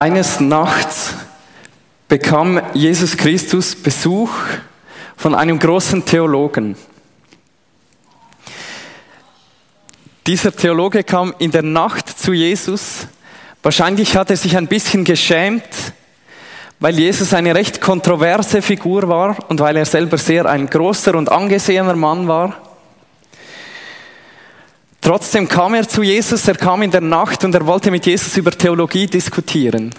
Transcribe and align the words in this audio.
Eines 0.00 0.40
Nachts 0.40 1.14
bekam 2.08 2.60
Jesus 2.74 3.16
Christus 3.16 3.76
Besuch 3.76 4.28
von 5.16 5.36
einem 5.36 5.58
großen 5.58 6.04
Theologen. 6.04 6.76
Dieser 10.26 10.54
Theologe 10.54 11.04
kam 11.04 11.32
in 11.38 11.52
der 11.52 11.62
Nacht 11.62 12.08
zu 12.08 12.32
Jesus. 12.32 13.06
Wahrscheinlich 13.62 14.16
hat 14.16 14.30
er 14.30 14.36
sich 14.36 14.56
ein 14.56 14.66
bisschen 14.66 15.04
geschämt, 15.04 15.62
weil 16.80 16.98
Jesus 16.98 17.32
eine 17.32 17.54
recht 17.54 17.80
kontroverse 17.80 18.62
Figur 18.62 19.08
war 19.08 19.48
und 19.48 19.60
weil 19.60 19.76
er 19.76 19.86
selber 19.86 20.18
sehr 20.18 20.46
ein 20.46 20.66
großer 20.66 21.14
und 21.14 21.30
angesehener 21.30 21.94
Mann 21.94 22.26
war. 22.26 22.73
Trotzdem 25.04 25.46
kam 25.46 25.74
er 25.74 25.86
zu 25.86 26.02
Jesus, 26.02 26.48
er 26.48 26.54
kam 26.54 26.80
in 26.80 26.90
der 26.90 27.02
Nacht 27.02 27.44
und 27.44 27.54
er 27.54 27.66
wollte 27.66 27.90
mit 27.90 28.06
Jesus 28.06 28.38
über 28.38 28.50
Theologie 28.50 29.06
diskutieren. 29.06 29.94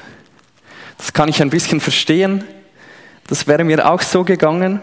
Das 0.98 1.14
kann 1.14 1.30
ich 1.30 1.40
ein 1.44 1.52
bisschen 1.52 1.80
verstehen. 1.80 2.44
Das 3.27 3.46
wäre 3.46 3.63
mir 3.63 3.88
auch 3.88 4.02
so 4.02 4.23
gegangen. 4.23 4.82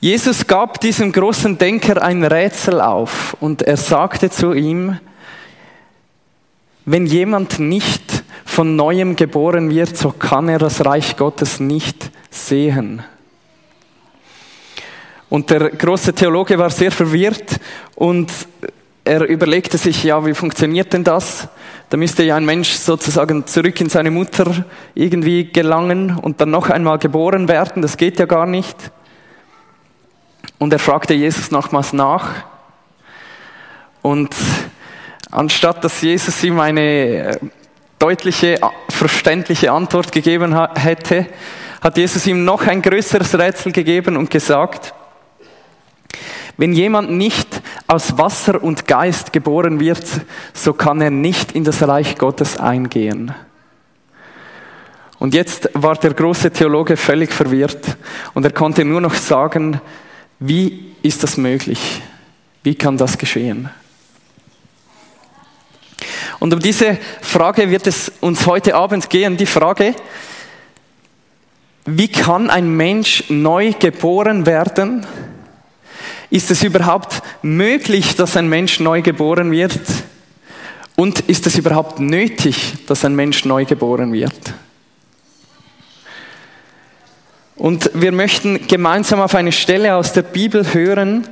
Jesus 0.00 0.46
gab 0.46 0.80
diesem 0.80 1.12
großen 1.12 1.58
Denker 1.58 2.02
ein 2.02 2.24
Rätsel 2.24 2.80
auf 2.80 3.36
und 3.40 3.60
er 3.60 3.76
sagte 3.76 4.30
zu 4.30 4.54
ihm, 4.54 4.98
wenn 6.86 7.04
jemand 7.04 7.58
nicht 7.58 8.24
von 8.46 8.74
neuem 8.74 9.16
geboren 9.16 9.68
wird, 9.68 9.98
so 9.98 10.10
kann 10.10 10.48
er 10.48 10.58
das 10.58 10.82
Reich 10.86 11.18
Gottes 11.18 11.60
nicht 11.60 12.10
sehen. 12.30 13.02
Und 15.34 15.50
der 15.50 15.70
große 15.70 16.12
Theologe 16.12 16.56
war 16.60 16.70
sehr 16.70 16.92
verwirrt 16.92 17.58
und 17.96 18.30
er 19.02 19.28
überlegte 19.28 19.76
sich, 19.78 20.04
ja, 20.04 20.24
wie 20.24 20.32
funktioniert 20.32 20.92
denn 20.92 21.02
das? 21.02 21.48
Da 21.90 21.96
müsste 21.96 22.22
ja 22.22 22.36
ein 22.36 22.44
Mensch 22.44 22.70
sozusagen 22.74 23.44
zurück 23.44 23.80
in 23.80 23.88
seine 23.88 24.12
Mutter 24.12 24.64
irgendwie 24.94 25.50
gelangen 25.50 26.16
und 26.22 26.40
dann 26.40 26.52
noch 26.52 26.70
einmal 26.70 27.00
geboren 27.00 27.48
werden. 27.48 27.82
Das 27.82 27.96
geht 27.96 28.20
ja 28.20 28.26
gar 28.26 28.46
nicht. 28.46 28.76
Und 30.58 30.72
er 30.72 30.78
fragte 30.78 31.14
Jesus 31.14 31.50
nochmals 31.50 31.92
nach. 31.92 32.28
Und 34.02 34.32
anstatt 35.32 35.82
dass 35.82 36.00
Jesus 36.00 36.44
ihm 36.44 36.60
eine 36.60 37.40
deutliche, 37.98 38.60
verständliche 38.88 39.72
Antwort 39.72 40.12
gegeben 40.12 40.56
hätte, 40.76 41.26
hat 41.80 41.96
Jesus 41.98 42.24
ihm 42.28 42.44
noch 42.44 42.68
ein 42.68 42.80
größeres 42.80 43.36
Rätsel 43.36 43.72
gegeben 43.72 44.16
und 44.16 44.30
gesagt, 44.30 44.94
wenn 46.56 46.72
jemand 46.72 47.10
nicht 47.10 47.62
aus 47.86 48.16
Wasser 48.18 48.62
und 48.62 48.86
Geist 48.86 49.32
geboren 49.32 49.80
wird, 49.80 50.06
so 50.52 50.72
kann 50.72 51.00
er 51.00 51.10
nicht 51.10 51.52
in 51.52 51.64
das 51.64 51.86
Reich 51.86 52.16
Gottes 52.16 52.58
eingehen. 52.58 53.34
Und 55.18 55.34
jetzt 55.34 55.70
war 55.74 55.96
der 55.96 56.12
große 56.12 56.50
Theologe 56.50 56.96
völlig 56.96 57.32
verwirrt 57.32 57.96
und 58.34 58.44
er 58.44 58.52
konnte 58.52 58.84
nur 58.84 59.00
noch 59.00 59.14
sagen, 59.14 59.80
wie 60.38 60.94
ist 61.02 61.22
das 61.22 61.36
möglich? 61.36 62.02
Wie 62.62 62.74
kann 62.74 62.96
das 62.96 63.16
geschehen? 63.16 63.70
Und 66.40 66.52
um 66.52 66.60
diese 66.60 66.98
Frage 67.22 67.70
wird 67.70 67.86
es 67.86 68.12
uns 68.20 68.46
heute 68.46 68.74
Abend 68.74 69.08
gehen, 69.08 69.36
die 69.36 69.46
Frage, 69.46 69.94
wie 71.86 72.08
kann 72.08 72.50
ein 72.50 72.76
Mensch 72.76 73.24
neu 73.28 73.72
geboren 73.72 74.46
werden? 74.46 75.06
Ist 76.34 76.50
es 76.50 76.64
überhaupt 76.64 77.22
möglich, 77.42 78.16
dass 78.16 78.36
ein 78.36 78.48
Mensch 78.48 78.80
neu 78.80 79.02
geboren 79.02 79.52
wird? 79.52 79.78
Und 80.96 81.20
ist 81.20 81.46
es 81.46 81.56
überhaupt 81.56 82.00
nötig, 82.00 82.74
dass 82.88 83.04
ein 83.04 83.14
Mensch 83.14 83.44
neu 83.44 83.64
geboren 83.64 84.12
wird? 84.12 84.34
Und 87.54 87.88
wir 87.94 88.10
möchten 88.10 88.66
gemeinsam 88.66 89.20
auf 89.20 89.36
eine 89.36 89.52
Stelle 89.52 89.94
aus 89.94 90.12
der 90.12 90.22
Bibel 90.22 90.74
hören, 90.74 91.24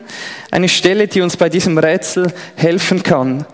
eine 0.53 0.69
Stelle, 0.69 1.09
die 1.09 1.21
uns 1.21 1.37
bei 1.37 1.49
diesem 1.49 1.79
Rätsel 1.79 2.33
helfen 2.55 3.03
kann. 3.03 3.45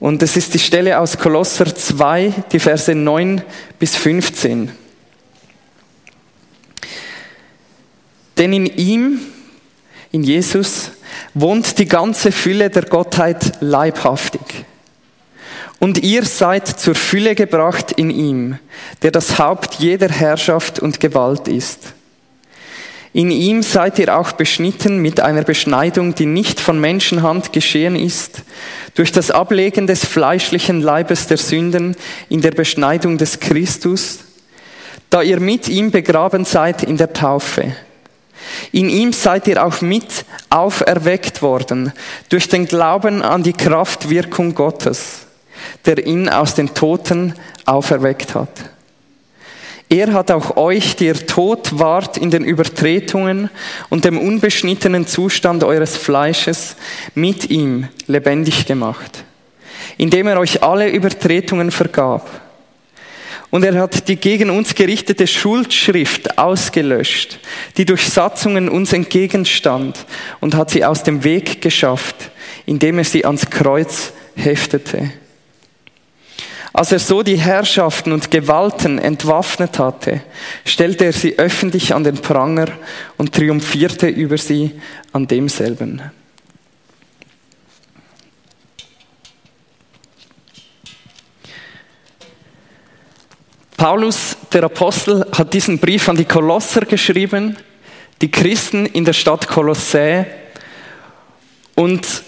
Und 0.00 0.22
es 0.22 0.36
ist 0.36 0.52
die 0.52 0.58
Stelle 0.58 0.98
aus 0.98 1.16
Kolosser 1.16 1.74
2, 1.74 2.44
die 2.52 2.60
Verse 2.60 2.94
9 2.94 3.40
bis 3.78 3.96
15. 3.96 4.70
Denn 8.36 8.52
in 8.52 8.66
ihm, 8.66 9.20
in 10.12 10.22
Jesus 10.24 10.90
wohnt 11.34 11.78
die 11.78 11.88
ganze 11.88 12.32
Fülle 12.32 12.70
der 12.70 12.84
Gottheit 12.84 13.52
leibhaftig. 13.60 14.64
Und 15.78 15.98
ihr 16.02 16.24
seid 16.24 16.68
zur 16.68 16.94
Fülle 16.94 17.34
gebracht 17.34 17.92
in 17.92 18.10
ihm, 18.10 18.58
der 19.02 19.10
das 19.10 19.38
Haupt 19.38 19.76
jeder 19.76 20.08
Herrschaft 20.08 20.78
und 20.78 21.00
Gewalt 21.00 21.48
ist. 21.48 21.94
In 23.12 23.30
ihm 23.30 23.62
seid 23.62 23.98
ihr 23.98 24.16
auch 24.16 24.32
beschnitten 24.32 24.98
mit 24.98 25.20
einer 25.20 25.42
Beschneidung, 25.42 26.14
die 26.14 26.26
nicht 26.26 26.60
von 26.60 26.78
Menschenhand 26.80 27.52
geschehen 27.52 27.96
ist, 27.96 28.42
durch 28.94 29.10
das 29.10 29.32
Ablegen 29.32 29.88
des 29.88 30.04
fleischlichen 30.04 30.80
Leibes 30.80 31.26
der 31.26 31.38
Sünden 31.38 31.96
in 32.28 32.40
der 32.40 32.52
Beschneidung 32.52 33.18
des 33.18 33.40
Christus, 33.40 34.20
da 35.08 35.22
ihr 35.22 35.40
mit 35.40 35.66
ihm 35.68 35.90
begraben 35.90 36.44
seid 36.44 36.84
in 36.84 36.98
der 36.98 37.12
Taufe 37.12 37.74
in 38.72 38.88
ihm 38.88 39.12
seid 39.12 39.48
ihr 39.48 39.64
auch 39.64 39.80
mit 39.80 40.24
auferweckt 40.48 41.42
worden 41.42 41.92
durch 42.28 42.48
den 42.48 42.66
Glauben 42.66 43.22
an 43.22 43.42
die 43.42 43.52
Kraftwirkung 43.52 44.54
Gottes, 44.54 45.26
der 45.86 46.06
ihn 46.06 46.28
aus 46.28 46.54
den 46.54 46.74
Toten 46.74 47.34
auferweckt 47.66 48.34
hat. 48.34 48.50
Er 49.88 50.12
hat 50.12 50.30
auch 50.30 50.56
euch, 50.56 50.94
die 50.94 51.06
ihr 51.06 51.26
tot 51.26 51.78
wart 51.78 52.16
in 52.16 52.30
den 52.30 52.44
Übertretungen 52.44 53.50
und 53.88 54.04
dem 54.04 54.18
unbeschnittenen 54.18 55.06
Zustand 55.06 55.64
eures 55.64 55.96
Fleisches, 55.96 56.76
mit 57.16 57.50
ihm 57.50 57.88
lebendig 58.06 58.66
gemacht, 58.66 59.24
indem 59.98 60.28
er 60.28 60.38
euch 60.38 60.62
alle 60.62 60.88
Übertretungen 60.88 61.72
vergab 61.72 62.49
und 63.50 63.64
er 63.64 63.74
hat 63.80 64.06
die 64.08 64.16
gegen 64.16 64.50
uns 64.50 64.74
gerichtete 64.74 65.26
Schuldschrift 65.26 66.38
ausgelöscht, 66.38 67.38
die 67.76 67.84
durch 67.84 68.08
Satzungen 68.08 68.68
uns 68.68 68.92
entgegenstand 68.92 70.06
und 70.40 70.54
hat 70.54 70.70
sie 70.70 70.84
aus 70.84 71.02
dem 71.02 71.24
Weg 71.24 71.60
geschafft, 71.60 72.30
indem 72.66 72.98
er 72.98 73.04
sie 73.04 73.24
ans 73.24 73.50
Kreuz 73.50 74.12
heftete. 74.36 75.10
Als 76.72 76.92
er 76.92 77.00
so 77.00 77.24
die 77.24 77.38
Herrschaften 77.38 78.12
und 78.12 78.30
Gewalten 78.30 79.00
entwaffnet 79.00 79.80
hatte, 79.80 80.20
stellte 80.64 81.04
er 81.04 81.12
sie 81.12 81.36
öffentlich 81.36 81.94
an 81.94 82.04
den 82.04 82.18
Pranger 82.18 82.68
und 83.16 83.34
triumphierte 83.34 84.06
über 84.06 84.38
sie 84.38 84.80
an 85.12 85.26
demselben. 85.26 86.00
Paulus, 93.80 94.36
der 94.52 94.64
Apostel, 94.64 95.24
hat 95.34 95.54
diesen 95.54 95.78
Brief 95.78 96.06
an 96.10 96.16
die 96.16 96.26
Kolosser 96.26 96.82
geschrieben, 96.82 97.56
die 98.20 98.30
Christen 98.30 98.84
in 98.84 99.06
der 99.06 99.14
Stadt 99.14 99.48
Kolossä. 99.48 100.26
Und 101.76 102.22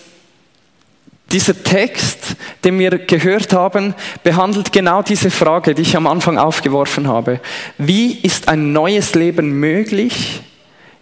dieser 1.30 1.62
Text, 1.62 2.36
den 2.64 2.78
wir 2.78 2.92
gehört 3.00 3.52
haben, 3.52 3.94
behandelt 4.22 4.72
genau 4.72 5.02
diese 5.02 5.30
Frage, 5.30 5.74
die 5.74 5.82
ich 5.82 5.94
am 5.94 6.06
Anfang 6.06 6.38
aufgeworfen 6.38 7.06
habe. 7.06 7.38
Wie 7.76 8.12
ist 8.20 8.48
ein 8.48 8.72
neues 8.72 9.14
Leben 9.14 9.60
möglich? 9.60 10.40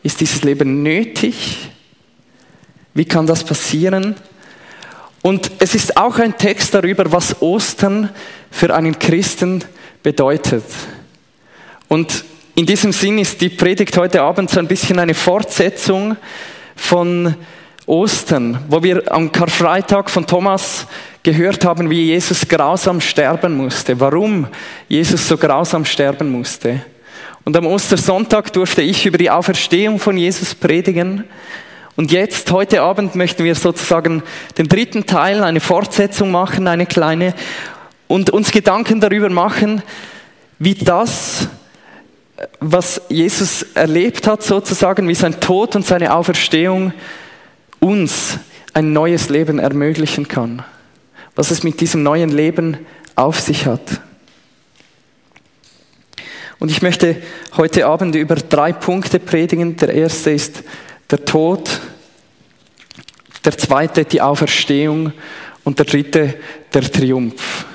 Ist 0.03 0.21
dieses 0.21 0.43
Leben 0.43 0.83
nötig? 0.83 1.71
Wie 2.93 3.05
kann 3.05 3.25
das 3.25 3.45
passieren? 3.45 4.17
Und 5.23 5.53
es 5.61 5.77
ist 5.77 5.97
auch 5.97 6.19
ein 6.19 6.37
Text 6.37 6.75
darüber, 6.75 7.13
was 7.13 7.41
Ostern 7.41 8.11
für 8.51 8.75
einen 8.75 8.99
Christen 8.99 9.61
bedeutet. 9.61 9.80
Und 11.89 12.25
in 12.55 12.67
diesem 12.67 12.93
Sinn 12.93 13.19
ist 13.19 13.41
die 13.41 13.49
Predigt 13.49 13.97
heute 13.97 14.23
Abend 14.23 14.51
so 14.51 14.59
ein 14.59 14.69
bisschen 14.69 14.99
eine 14.99 15.15
Fortsetzung 15.15 16.17
von 16.77 17.35
Ostern, 17.87 18.59
wo 18.69 18.83
wir 18.83 19.11
am 19.13 19.33
Karfreitag 19.33 20.09
von 20.09 20.27
Thomas 20.27 20.87
gehört 21.23 21.65
haben, 21.65 21.91
wie 21.91 22.05
Jesus 22.07 22.47
grausam 22.49 23.01
sterben 23.01 23.57
musste, 23.57 23.99
warum 23.99 24.47
Jesus 24.89 25.27
so 25.27 25.37
grausam 25.37 25.85
sterben 25.85 26.31
musste. 26.31 26.83
Und 27.45 27.57
am 27.57 27.67
Ostersonntag 27.67 28.53
durfte 28.53 28.83
ich 28.83 29.07
über 29.07 29.19
die 29.19 29.31
Auferstehung 29.31 29.99
von 29.99 30.17
Jesus 30.17 30.55
predigen. 30.55 31.25
Und 31.97 32.13
jetzt, 32.13 32.51
heute 32.53 32.83
Abend, 32.83 33.15
möchten 33.17 33.45
wir 33.45 33.55
sozusagen 33.55 34.23
den 34.57 34.69
dritten 34.69 35.07
Teil, 35.07 35.43
eine 35.43 35.61
Fortsetzung 35.61 36.31
machen, 36.31 36.69
eine 36.69 36.87
kleine, 36.87 37.35
und 38.11 38.31
uns 38.31 38.51
Gedanken 38.51 39.01
darüber 39.01 39.29
machen, 39.31 39.83
wie 40.59 40.75
das, 40.75 41.47
was 42.59 43.01
Jesus 43.09 43.63
erlebt 43.75 44.27
hat, 44.27 44.43
sozusagen, 44.43 45.07
wie 45.07 45.15
sein 45.15 45.39
Tod 45.39 45.77
und 45.77 45.87
seine 45.87 46.13
Auferstehung 46.13 46.93
uns 47.79 48.39
ein 48.75 48.93
neues 48.93 49.29
Leben 49.29 49.61
ermöglichen 49.61 50.27
kann. 50.27 50.65
Was 51.37 51.53
es 51.53 51.63
mit 51.63 51.81
diesem 51.81 52.03
neuen 52.03 52.31
Leben 52.31 52.79
auf 53.15 53.39
sich 53.39 53.67
hat. 53.67 54.01
Und 56.59 56.73
ich 56.73 56.83
möchte 56.83 57.23
heute 57.57 57.87
Abend 57.87 58.17
über 58.17 58.35
drei 58.35 58.73
Punkte 58.73 59.21
predigen. 59.21 59.77
Der 59.77 59.95
erste 59.95 60.33
ist 60.33 60.65
der 61.13 61.25
Tod, 61.25 61.81
der 63.45 63.57
zweite 63.57 64.05
die 64.05 64.21
Auferstehung 64.21 65.13
und 65.63 65.79
der 65.79 65.87
dritte 65.87 66.35
der 66.75 66.91
Triumph. 66.91 67.67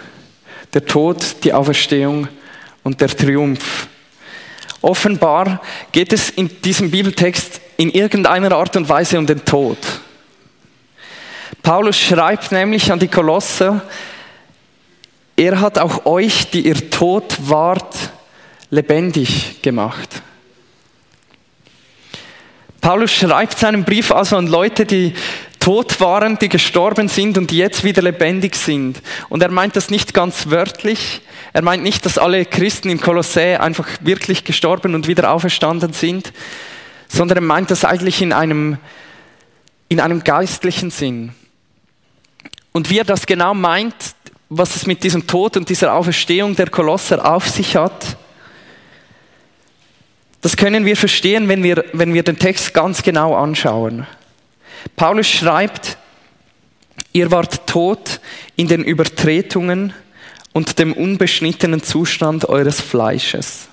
Der 0.76 0.86
Tod, 0.86 1.44
die 1.44 1.54
Auferstehung 1.54 2.28
und 2.84 3.02
der 3.02 3.08
Triumph. 3.08 3.88
Offenbar 4.82 5.62
geht 5.92 6.14
es 6.14 6.30
in 6.30 6.62
diesem 6.62 6.92
Bibeltext 6.92 7.60
in 7.78 7.90
irgendeiner 7.90 8.52
Art 8.52 8.76
und 8.76 8.88
Weise 8.88 9.18
um 9.18 9.26
den 9.26 9.44
Tod. 9.44 9.78
Paulus 11.64 11.98
schreibt 11.98 12.52
nämlich 12.52 12.92
an 12.92 13.00
die 13.00 13.08
Kolosser, 13.08 13.82
er 15.38 15.60
hat 15.60 15.80
auch 15.80 16.06
euch, 16.06 16.52
die 16.52 16.68
ihr 16.68 16.90
tot 16.90 17.36
wart, 17.40 17.96
lebendig 18.70 19.62
gemacht. 19.62 20.22
Paulus 22.82 23.12
schreibt 23.12 23.58
seinen 23.58 23.84
Brief 23.84 24.12
also 24.12 24.38
an 24.38 24.46
Leute, 24.46 24.86
die 24.86 25.16
tot 25.66 26.00
waren, 26.00 26.38
die 26.38 26.48
gestorben 26.48 27.08
sind 27.08 27.40
und 27.40 27.50
die 27.50 27.58
jetzt 27.58 27.84
wieder 27.84 28.04
lebendig 28.04 28.56
sind. 28.56 29.02
Und 29.30 29.42
er 29.42 29.50
meint 29.50 29.76
das 29.76 29.90
nicht 29.90 30.14
ganz 30.14 30.52
wörtlich. 30.52 31.22
Er 31.54 31.64
meint 31.64 31.82
nicht, 31.82 32.06
dass 32.06 32.20
alle 32.20 32.46
Christen 32.46 32.92
in 32.92 33.02
Kolossä 33.02 33.60
einfach 33.60 33.88
wirklich 34.02 34.44
gestorben 34.44 34.94
und 34.94 35.08
wieder 35.08 35.32
auferstanden 35.32 35.92
sind, 35.92 36.34
sondern 37.08 37.40
er 37.40 37.44
meint 37.44 37.72
das 37.72 37.84
eigentlich 37.84 38.22
in 38.22 38.32
einem, 38.32 38.78
in 39.90 40.00
einem 40.00 40.24
geistlichen 40.24 40.92
Sinn. 40.92 41.34
Und 42.72 42.92
wie 42.92 43.00
er 43.00 43.04
das 43.04 43.26
genau 43.26 43.56
meint, 43.56 43.96
was 44.50 44.76
es 44.76 44.86
mit 44.86 45.04
diesem 45.04 45.26
Tod 45.26 45.58
und 45.58 45.68
dieser 45.68 45.96
Auferstehung 45.96 46.56
der 46.56 46.70
Kolosser 46.70 47.34
auf 47.34 47.50
sich 47.50 47.76
hat, 47.76 48.18
das 50.42 50.58
können 50.58 50.86
wir 50.86 50.96
verstehen, 50.96 51.48
wenn 51.48 51.64
wir, 51.64 51.86
wenn 51.94 52.14
wir 52.14 52.22
den 52.22 52.38
Text 52.38 52.72
ganz 52.76 53.02
genau 53.02 53.34
anschauen. 53.34 54.06
Paulus 54.96 55.28
schreibt, 55.28 55.98
ihr 57.12 57.32
wart 57.32 57.68
tot 57.68 58.20
in 58.56 58.68
den 58.68 58.84
Übertretungen 58.84 59.94
und 60.54 60.80
dem 60.80 60.94
unbeschnittenen 60.94 61.84
Zustand 61.84 62.48
eures 62.48 62.80
Fleisches. 62.80 63.68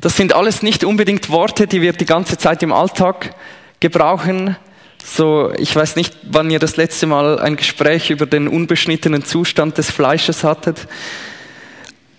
Das 0.00 0.16
sind 0.16 0.34
alles 0.34 0.62
nicht 0.62 0.84
unbedingt 0.84 1.30
Worte, 1.30 1.66
die 1.66 1.80
wir 1.80 1.92
die 1.92 2.06
ganze 2.06 2.36
Zeit 2.36 2.62
im 2.62 2.72
Alltag 2.72 3.34
gebrauchen. 3.80 4.56
So, 5.04 5.52
ich 5.56 5.74
weiß 5.74 5.96
nicht, 5.96 6.16
wann 6.22 6.50
ihr 6.50 6.58
das 6.58 6.76
letzte 6.76 7.06
Mal 7.06 7.38
ein 7.38 7.56
Gespräch 7.56 8.10
über 8.10 8.26
den 8.26 8.48
unbeschnittenen 8.48 9.24
Zustand 9.24 9.78
des 9.78 9.90
Fleisches 9.90 10.44
hattet. 10.44 10.86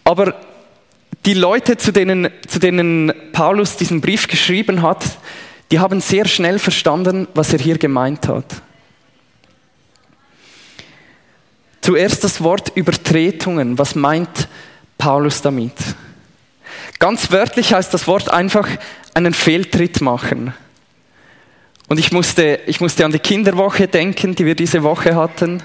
Aber 0.04 0.36
die 1.26 1.34
Leute, 1.34 1.78
zu 1.78 1.92
denen, 1.92 2.30
zu 2.48 2.60
denen 2.60 3.14
Paulus 3.32 3.78
diesen 3.78 4.02
Brief 4.02 4.28
geschrieben 4.28 4.82
hat, 4.82 5.04
die 5.74 5.80
haben 5.80 6.02
sehr 6.02 6.28
schnell 6.28 6.60
verstanden, 6.60 7.28
was 7.34 7.52
er 7.52 7.58
hier 7.58 7.80
gemeint 7.80 8.28
hat. 8.28 8.46
Zuerst 11.82 12.24
das 12.24 12.44
Wort 12.44 12.72
Übertretungen. 12.76 13.80
Was 13.80 13.96
meint 13.96 14.48
Paulus 15.00 15.42
damit? 15.42 15.74
Ganz 17.00 17.32
wörtlich 17.32 17.74
heißt 17.74 17.92
das 17.92 18.06
Wort 18.06 18.30
einfach 18.30 18.70
einen 19.16 19.34
Fehltritt 19.34 20.00
machen. 20.00 20.54
Und 21.90 21.98
ich 21.98 22.12
musste, 22.12 22.60
ich 22.68 22.80
musste 22.80 23.04
an 23.04 23.12
die 23.12 23.18
Kinderwoche 23.18 23.88
denken, 23.88 24.36
die 24.36 24.46
wir 24.46 24.54
diese 24.54 24.84
Woche 24.84 25.16
hatten. 25.16 25.64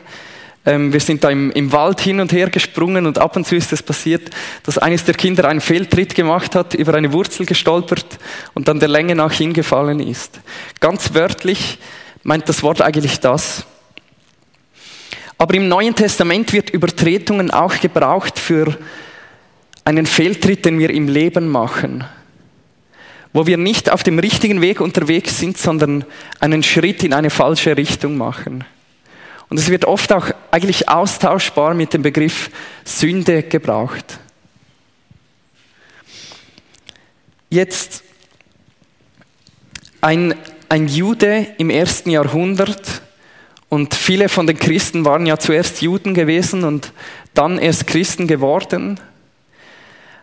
Ähm, 0.69 0.93
wir 0.93 1.00
sind 1.00 1.25
da 1.25 1.31
im, 1.31 1.50
im, 1.53 1.73
Wald 1.73 1.99
hin 1.99 2.20
und 2.20 2.31
her 2.31 2.50
gesprungen 2.50 3.06
und 3.06 3.19
ab 3.19 3.37
und 3.37 3.47
zu 3.47 3.56
ist 3.56 3.73
es 3.73 3.82
passiert, 3.82 4.29
dass 4.65 4.76
eines 4.76 5.03
der 5.03 5.15
Kinder 5.15 5.49
einen 5.49 5.62
Fehltritt 5.62 6.15
gemacht 6.15 6.55
hat, 6.55 6.75
über 6.75 6.93
eine 6.93 7.11
Wurzel 7.15 7.47
gestolpert 7.47 8.19
und 8.53 8.69
dann 8.69 8.79
der 8.79 8.91
Länge 8.91 9.15
nach 9.15 9.32
hingefallen 9.32 9.99
ist. 9.99 10.41
Ganz 10.79 11.15
wörtlich 11.15 11.79
meint 12.23 12.50
das 12.50 12.62
Wort 12.62 12.82
eigentlich 12.82 13.19
das. 13.19 13.65
Aber 15.38 15.55
im 15.55 15.69
Neuen 15.69 15.94
Testament 15.94 16.53
wird 16.53 16.69
Übertretungen 16.69 17.50
auch 17.50 17.81
gebraucht 17.81 18.38
für 18.38 18.76
einen 19.87 20.05
Fehltritt, 20.05 20.67
den 20.67 20.79
wir 20.79 20.91
im 20.91 21.09
Leben 21.09 21.49
machen, 21.49 22.05
wo 23.32 23.47
wir 23.47 23.56
nicht 23.56 23.91
auf 23.91 24.03
dem 24.03 24.19
richtigen 24.19 24.61
Weg 24.61 24.82
unterwegs 24.82 25.38
sind, 25.38 25.56
sondern 25.56 26.05
einen 26.41 26.62
Schritt 26.62 27.05
in 27.05 27.14
eine 27.14 27.31
falsche 27.31 27.75
Richtung 27.75 28.19
machen. 28.19 28.64
Und 29.49 29.59
es 29.59 29.71
wird 29.71 29.85
oft 29.85 30.12
auch 30.12 30.31
eigentlich 30.50 30.89
austauschbar 30.89 31.75
mit 31.75 31.95
dem 31.95 32.03
Begriff 32.03 32.50
Sünde 32.85 33.43
gebraucht. 33.43 34.19
Jetzt 37.50 38.03
ein, 40.00 40.35
ein 40.69 40.87
Jude 40.87 41.47
im 41.56 41.71
ersten 41.71 42.11
Jahrhundert 42.11 43.03
und 43.71 43.95
viele 43.95 44.29
von 44.29 44.47
den 44.47 44.59
Christen 44.59 45.05
waren 45.05 45.27
ja 45.27 45.39
zuerst 45.39 45.81
Juden 45.83 46.15
gewesen 46.15 46.65
und 46.65 46.93
dann 47.35 47.59
erst 47.59 47.87
Christen 47.87 48.27
geworden. 48.27 49.00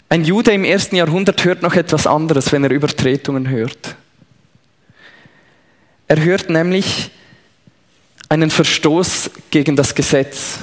Ein 0.08 0.24
Jude 0.24 0.52
im 0.52 0.64
ersten 0.64 0.96
Jahrhundert 0.96 1.44
hört 1.46 1.62
noch 1.62 1.76
etwas 1.76 2.06
anderes, 2.06 2.52
wenn 2.52 2.64
er 2.64 2.72
Übertretungen 2.72 3.50
hört. 3.50 3.96
Er 6.08 6.24
hört 6.24 6.50
nämlich, 6.50 7.12
einen 8.30 8.50
Verstoß 8.50 9.32
gegen 9.52 9.76
das 9.76 9.96
Gesetz. 9.96 10.60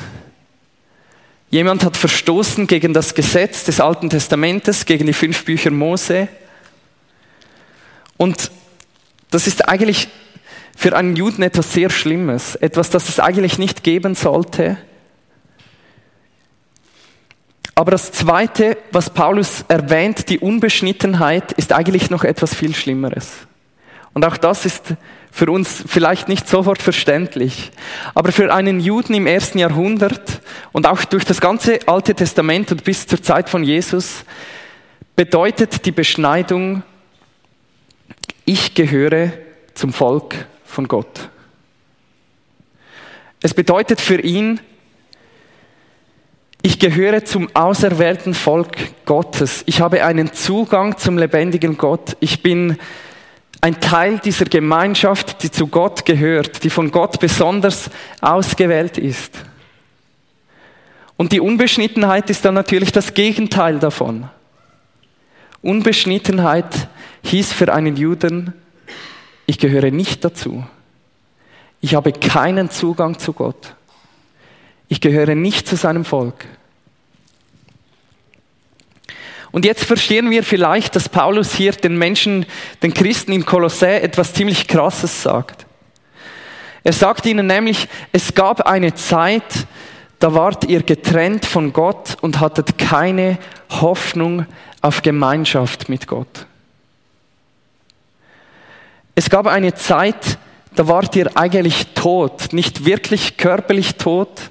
Jemand 1.51 1.85
hat 1.85 1.97
verstoßen 1.97 2.67
gegen 2.67 2.95
das 2.95 3.15
Gesetz 3.15 3.65
des 3.65 3.81
Alten 3.81 4.09
Testamentes, 4.09 4.87
gegen 4.87 5.07
die 5.07 5.13
fünf 5.13 5.45
Bücher 5.45 5.71
Mose. 5.71 6.29
Und 8.17 8.51
das 9.31 9.47
ist 9.47 9.69
eigentlich 9.69 10.09
für 10.77 10.97
einen 10.97 11.15
Juden 11.17 11.43
etwas 11.43 11.73
sehr 11.73 11.91
Schlimmes, 11.91 12.57
etwas, 12.57 12.91
das 12.91 13.09
es 13.09 13.21
eigentlich 13.21 13.59
nicht 13.59 13.83
geben 13.83 14.15
sollte. 14.15 14.79
Aber 17.75 17.91
das 17.91 18.13
Zweite, 18.13 18.79
was 18.91 19.11
Paulus 19.11 19.65
erwähnt, 19.69 20.29
die 20.29 20.39
Unbeschnittenheit, 20.39 21.53
ist 21.53 21.73
eigentlich 21.73 22.11
noch 22.11 22.25
etwas 22.25 22.55
viel 22.55 22.75
Schlimmeres. 22.75 23.29
Und 24.13 24.25
auch 24.25 24.37
das 24.37 24.67
ist 24.67 24.95
für 25.35 25.51
uns 25.51 25.83
vielleicht 25.87 26.29
nicht 26.29 26.47
sofort 26.47 26.83
verständlich. 26.83 27.73
Aber 28.15 28.31
für 28.33 28.55
einen 28.55 28.79
Juden 28.81 29.15
im 29.15 29.27
ersten 29.27 29.59
Jahrhundert 29.59 30.43
und 30.73 30.87
auch 30.87 31.05
durch 31.07 31.25
das 31.25 31.41
ganze 31.41 31.81
Alte 31.89 32.15
Testament 32.15 32.71
und 32.71 32.85
bis 32.85 33.07
zur 33.07 33.23
Zeit 33.23 33.49
von 33.49 33.65
Jesus 33.65 34.25
bedeutet 35.17 35.87
die 35.87 35.91
Beschneidung, 35.91 36.83
ich 38.45 38.75
gehöre 38.75 39.33
zum 39.73 39.95
Volk 39.95 40.35
von 40.67 40.87
Gott. 40.87 41.31
Es 43.41 43.55
bedeutet 43.55 44.03
für 44.03 44.21
ihn, 44.21 44.61
ich 46.61 46.79
gehöre 46.79 47.25
zum 47.25 47.49
auserwählten 47.55 48.35
Volk 48.35 49.05
Gottes. 49.07 49.63
Ich 49.65 49.81
habe 49.81 50.05
einen 50.05 50.35
Zugang 50.35 50.99
zum 50.99 51.17
lebendigen 51.17 51.79
Gott. 51.79 52.17
Ich 52.21 52.43
bin 52.43 52.77
ein 53.63 53.81
Teil 53.81 54.19
dieser 54.19 54.45
Gemeinschaft, 54.45 55.45
die 55.45 55.51
zu 55.51 55.69
Gott 55.69 56.05
gehört, 56.05 56.65
die 56.65 56.71
von 56.71 56.91
Gott 56.91 57.21
besonders 57.21 57.91
ausgewählt 58.21 58.99
ist. 58.99 59.39
Und 61.17 61.31
die 61.31 61.41
Unbeschnittenheit 61.41 62.29
ist 62.29 62.45
dann 62.45 62.55
natürlich 62.55 62.91
das 62.91 63.15
Gegenteil 63.15 63.79
davon. 63.79 64.29
Unbeschnittenheit 65.63 66.89
hieß 67.23 67.53
für 67.53 67.73
einen 67.73 67.97
Juden, 67.97 68.53
ich 69.47 69.61
gehöre 69.61 69.93
nicht 69.93 70.25
dazu. 70.25 70.67
Ich 71.81 71.95
habe 71.95 72.13
keinen 72.13 72.69
Zugang 72.69 73.21
zu 73.21 73.33
Gott. 73.33 73.77
Ich 74.89 75.01
gehöre 75.01 75.37
nicht 75.37 75.69
zu 75.69 75.77
seinem 75.77 76.05
Volk. 76.05 76.47
Und 79.53 79.67
jetzt 79.67 79.85
verstehen 79.85 80.31
wir 80.31 80.43
vielleicht, 80.43 80.97
dass 80.97 81.11
Paulus 81.11 81.55
hier 81.55 81.73
den 81.73 81.99
Menschen, 81.99 82.47
den 82.83 82.95
Christen 82.95 83.33
in 83.33 83.45
Kolossä 83.45 84.01
etwas 84.01 84.33
ziemlich 84.33 84.67
Krasses 84.67 85.23
sagt. 85.23 85.67
Er 86.85 86.95
sagt 86.95 87.27
ihnen 87.27 87.47
nämlich, 87.47 87.87
es 88.13 88.35
gab 88.35 88.63
eine 88.63 88.95
Zeit, 88.95 89.67
da 90.19 90.35
wart 90.35 90.65
ihr 90.65 90.83
getrennt 90.83 91.45
von 91.45 91.73
Gott 91.73 92.17
und 92.23 92.41
hattet 92.41 92.79
keine 92.79 93.39
Hoffnung 93.71 94.47
auf 94.81 95.03
Gemeinschaft 95.03 95.89
mit 95.89 96.07
Gott. 96.07 96.47
Es 99.15 99.29
gab 99.29 99.47
eine 99.47 99.75
Zeit, 99.75 100.39
da 100.75 100.89
wart 100.89 101.15
ihr 101.15 101.31
eigentlich 101.37 101.89
tot, 101.95 102.53
nicht 102.53 102.87
wirklich 102.87 103.37
körperlich 103.37 103.97
tot, 103.97 104.51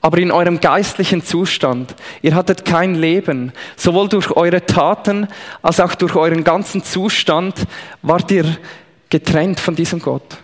aber 0.00 0.18
in 0.18 0.30
eurem 0.32 0.60
geistlichen 0.60 1.22
Zustand. 1.22 1.94
Ihr 2.22 2.34
hattet 2.34 2.64
kein 2.64 2.94
Leben. 2.94 3.52
Sowohl 3.76 4.08
durch 4.08 4.30
eure 4.30 4.64
Taten 4.64 5.28
als 5.62 5.80
auch 5.80 5.94
durch 5.94 6.14
euren 6.14 6.44
ganzen 6.44 6.82
Zustand 6.82 7.66
wart 8.02 8.30
ihr 8.30 8.56
getrennt 9.10 9.60
von 9.60 9.74
diesem 9.74 10.00
Gott. 10.00 10.38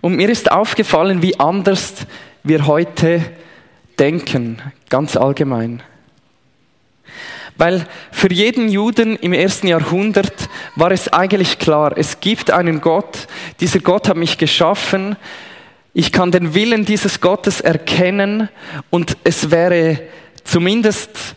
Und 0.00 0.16
mir 0.16 0.28
ist 0.28 0.50
aufgefallen, 0.50 1.22
wie 1.22 1.38
anders 1.38 2.06
wir 2.42 2.66
heute 2.66 3.24
denken, 3.98 4.62
ganz 4.88 5.16
allgemein. 5.16 5.82
Weil 7.58 7.86
für 8.12 8.30
jeden 8.30 8.68
Juden 8.68 9.16
im 9.16 9.32
ersten 9.32 9.66
Jahrhundert 9.66 10.48
war 10.74 10.90
es 10.90 11.08
eigentlich 11.12 11.58
klar, 11.58 11.96
es 11.96 12.20
gibt 12.20 12.50
einen 12.50 12.80
Gott, 12.80 13.26
dieser 13.60 13.80
Gott 13.80 14.08
hat 14.08 14.16
mich 14.16 14.36
geschaffen, 14.36 15.16
ich 15.94 16.12
kann 16.12 16.30
den 16.30 16.52
Willen 16.52 16.84
dieses 16.84 17.22
Gottes 17.22 17.62
erkennen 17.62 18.50
und 18.90 19.16
es 19.24 19.50
wäre 19.50 20.00
zumindest 20.44 21.36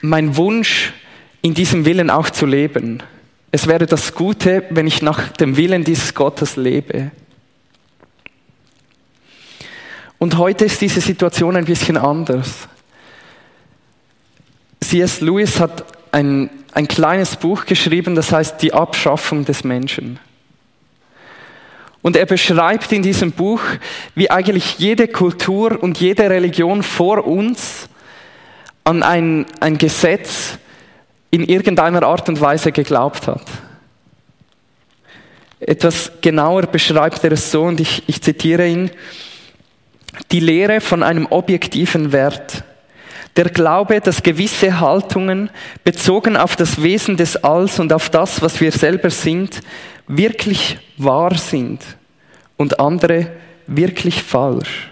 mein 0.00 0.36
Wunsch, 0.36 0.94
in 1.42 1.54
diesem 1.54 1.84
Willen 1.84 2.08
auch 2.08 2.30
zu 2.30 2.46
leben. 2.46 3.02
Es 3.50 3.66
wäre 3.66 3.86
das 3.86 4.14
Gute, 4.14 4.64
wenn 4.70 4.86
ich 4.86 5.02
nach 5.02 5.28
dem 5.32 5.56
Willen 5.56 5.84
dieses 5.84 6.14
Gottes 6.14 6.56
lebe. 6.56 7.10
Und 10.18 10.38
heute 10.38 10.64
ist 10.64 10.80
diese 10.80 11.00
Situation 11.00 11.56
ein 11.56 11.64
bisschen 11.64 11.96
anders. 11.96 12.68
C.S. 14.92 15.22
Lewis 15.22 15.58
hat 15.58 15.86
ein, 16.10 16.50
ein 16.74 16.86
kleines 16.86 17.36
Buch 17.36 17.64
geschrieben, 17.64 18.14
das 18.14 18.30
heißt 18.30 18.60
Die 18.60 18.74
Abschaffung 18.74 19.42
des 19.46 19.64
Menschen. 19.64 20.18
Und 22.02 22.14
er 22.14 22.26
beschreibt 22.26 22.92
in 22.92 23.00
diesem 23.00 23.32
Buch, 23.32 23.62
wie 24.14 24.30
eigentlich 24.30 24.78
jede 24.78 25.08
Kultur 25.08 25.82
und 25.82 25.98
jede 25.98 26.28
Religion 26.28 26.82
vor 26.82 27.26
uns 27.26 27.88
an 28.84 29.02
ein, 29.02 29.46
ein 29.60 29.78
Gesetz 29.78 30.58
in 31.30 31.44
irgendeiner 31.44 32.02
Art 32.02 32.28
und 32.28 32.42
Weise 32.42 32.70
geglaubt 32.70 33.26
hat. 33.26 33.46
Etwas 35.58 36.12
genauer 36.20 36.66
beschreibt 36.66 37.24
er 37.24 37.32
es 37.32 37.50
so, 37.50 37.62
und 37.62 37.80
ich, 37.80 38.02
ich 38.08 38.20
zitiere 38.20 38.68
ihn, 38.68 38.90
die 40.32 40.40
Lehre 40.40 40.82
von 40.82 41.02
einem 41.02 41.24
objektiven 41.30 42.12
Wert. 42.12 42.64
Der 43.36 43.46
Glaube, 43.46 44.00
dass 44.00 44.22
gewisse 44.22 44.80
Haltungen 44.80 45.50
bezogen 45.84 46.36
auf 46.36 46.54
das 46.54 46.82
Wesen 46.82 47.16
des 47.16 47.36
Alls 47.36 47.78
und 47.78 47.92
auf 47.92 48.10
das, 48.10 48.42
was 48.42 48.60
wir 48.60 48.72
selber 48.72 49.08
sind, 49.10 49.60
wirklich 50.06 50.78
wahr 50.98 51.36
sind 51.36 51.80
und 52.56 52.78
andere 52.78 53.32
wirklich 53.66 54.22
falsch. 54.22 54.90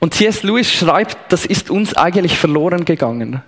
Und 0.00 0.14
C.S. 0.14 0.42
Lewis 0.42 0.72
schreibt, 0.72 1.32
das 1.32 1.46
ist 1.46 1.70
uns 1.70 1.94
eigentlich 1.94 2.36
verloren 2.36 2.84
gegangen. 2.84 3.40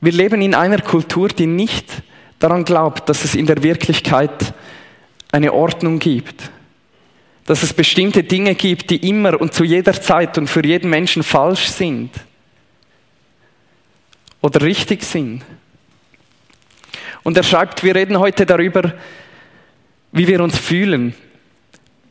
Wir 0.00 0.10
leben 0.10 0.42
in 0.42 0.56
einer 0.56 0.80
Kultur, 0.80 1.28
die 1.28 1.46
nicht 1.46 2.02
daran 2.40 2.64
glaubt, 2.64 3.08
dass 3.08 3.22
es 3.22 3.36
in 3.36 3.46
der 3.46 3.62
Wirklichkeit 3.62 4.52
eine 5.30 5.52
Ordnung 5.52 6.00
gibt. 6.00 6.50
Dass 7.46 7.62
es 7.62 7.72
bestimmte 7.72 8.22
Dinge 8.22 8.54
gibt, 8.54 8.90
die 8.90 9.08
immer 9.08 9.40
und 9.40 9.52
zu 9.52 9.64
jeder 9.64 9.92
Zeit 9.92 10.38
und 10.38 10.48
für 10.48 10.64
jeden 10.64 10.90
Menschen 10.90 11.22
falsch 11.22 11.68
sind. 11.68 12.10
Oder 14.40 14.62
richtig 14.62 15.02
sind. 15.02 15.42
Und 17.22 17.36
er 17.36 17.42
schreibt, 17.42 17.84
wir 17.84 17.94
reden 17.94 18.18
heute 18.18 18.46
darüber, 18.46 18.94
wie 20.12 20.26
wir 20.26 20.42
uns 20.42 20.58
fühlen, 20.58 21.14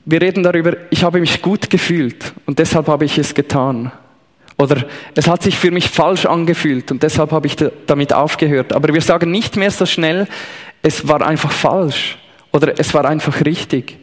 wir 0.06 0.22
reden 0.22 0.42
darüber, 0.42 0.76
ich 0.90 1.04
habe 1.04 1.20
mich 1.20 1.42
gut 1.42 1.70
gefühlt 1.70 2.34
und 2.46 2.58
deshalb 2.58 2.88
habe 2.88 3.06
ich 3.06 3.18
es 3.18 3.36
getan. 3.36 3.92
Oder 4.58 4.86
es 5.16 5.28
hat 5.28 5.44
sich 5.44 5.58
für 5.58 5.72
mich 5.72 5.90
falsch 5.90 6.26
angefühlt 6.26 6.92
und 6.92 7.04
deshalb 7.04 7.32
habe 7.32 7.48
ich 7.48 7.56
damit 7.88 8.14
aufgehört. 8.14 8.74
Aber 8.74 8.94
wir 8.94 9.02
sagen 9.02 9.32
nicht 9.32 9.58
mehr 9.58 9.72
so 9.72 9.86
schnell, 9.86 10.28
es 10.82 11.08
war 11.08 11.22
einfach 11.22 11.52
falsch 11.52 12.18
oder 12.52 12.80
es 12.80 12.94
war 12.94 13.06
einfach 13.06 13.44
richtig. 13.46 13.98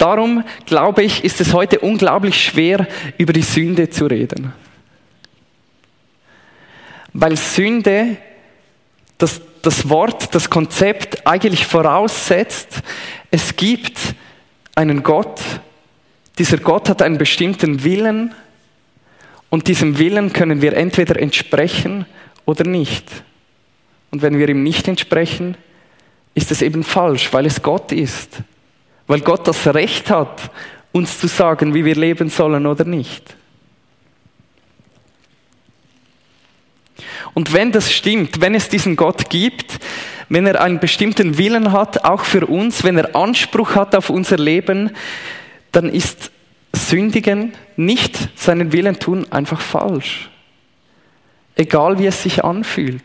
Darum 0.00 0.44
glaube 0.64 1.02
ich, 1.02 1.24
ist 1.24 1.42
es 1.42 1.52
heute 1.52 1.80
unglaublich 1.80 2.42
schwer, 2.42 2.88
über 3.18 3.34
die 3.34 3.42
Sünde 3.42 3.90
zu 3.90 4.06
reden. 4.06 4.54
Weil 7.12 7.36
Sünde 7.36 8.16
das, 9.18 9.42
das 9.60 9.90
Wort, 9.90 10.34
das 10.34 10.48
Konzept 10.48 11.26
eigentlich 11.26 11.66
voraussetzt, 11.66 12.80
es 13.30 13.56
gibt 13.56 13.98
einen 14.74 15.02
Gott, 15.02 15.38
dieser 16.38 16.56
Gott 16.56 16.88
hat 16.88 17.02
einen 17.02 17.18
bestimmten 17.18 17.84
Willen 17.84 18.34
und 19.50 19.68
diesem 19.68 19.98
Willen 19.98 20.32
können 20.32 20.62
wir 20.62 20.72
entweder 20.72 21.20
entsprechen 21.20 22.06
oder 22.46 22.64
nicht. 22.64 23.04
Und 24.10 24.22
wenn 24.22 24.38
wir 24.38 24.48
ihm 24.48 24.62
nicht 24.62 24.88
entsprechen, 24.88 25.58
ist 26.34 26.50
es 26.50 26.62
eben 26.62 26.84
falsch, 26.84 27.30
weil 27.34 27.44
es 27.44 27.60
Gott 27.60 27.92
ist. 27.92 28.42
Weil 29.10 29.22
Gott 29.22 29.48
das 29.48 29.66
Recht 29.66 30.08
hat, 30.08 30.52
uns 30.92 31.18
zu 31.18 31.26
sagen, 31.26 31.74
wie 31.74 31.84
wir 31.84 31.96
leben 31.96 32.28
sollen 32.30 32.64
oder 32.64 32.84
nicht. 32.84 33.34
Und 37.34 37.52
wenn 37.52 37.72
das 37.72 37.92
stimmt, 37.92 38.40
wenn 38.40 38.54
es 38.54 38.68
diesen 38.68 38.94
Gott 38.94 39.28
gibt, 39.28 39.80
wenn 40.28 40.46
er 40.46 40.60
einen 40.60 40.78
bestimmten 40.78 41.38
Willen 41.38 41.72
hat, 41.72 42.04
auch 42.04 42.22
für 42.22 42.46
uns, 42.46 42.84
wenn 42.84 42.98
er 42.98 43.16
Anspruch 43.16 43.74
hat 43.74 43.96
auf 43.96 44.10
unser 44.10 44.36
Leben, 44.36 44.92
dann 45.72 45.88
ist 45.88 46.30
Sündigen, 46.72 47.54
nicht 47.74 48.16
seinen 48.36 48.70
Willen 48.70 49.00
tun, 49.00 49.26
einfach 49.32 49.60
falsch. 49.60 50.30
Egal 51.56 51.98
wie 51.98 52.06
es 52.06 52.22
sich 52.22 52.44
anfühlt. 52.44 53.02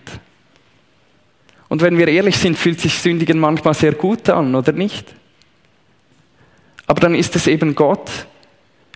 Und 1.67 1.81
wenn 1.81 1.97
wir 1.97 2.07
ehrlich 2.07 2.37
sind, 2.37 2.59
fühlt 2.59 2.79
sich 2.79 2.93
Sündigen 2.93 3.39
manchmal 3.39 3.73
sehr 3.73 3.93
gut 3.93 4.29
an, 4.29 4.53
oder 4.53 4.71
nicht? 4.71 5.15
Aber 6.87 7.01
dann 7.01 7.15
ist 7.15 7.35
es 7.35 7.47
eben 7.47 7.75
Gott, 7.75 8.09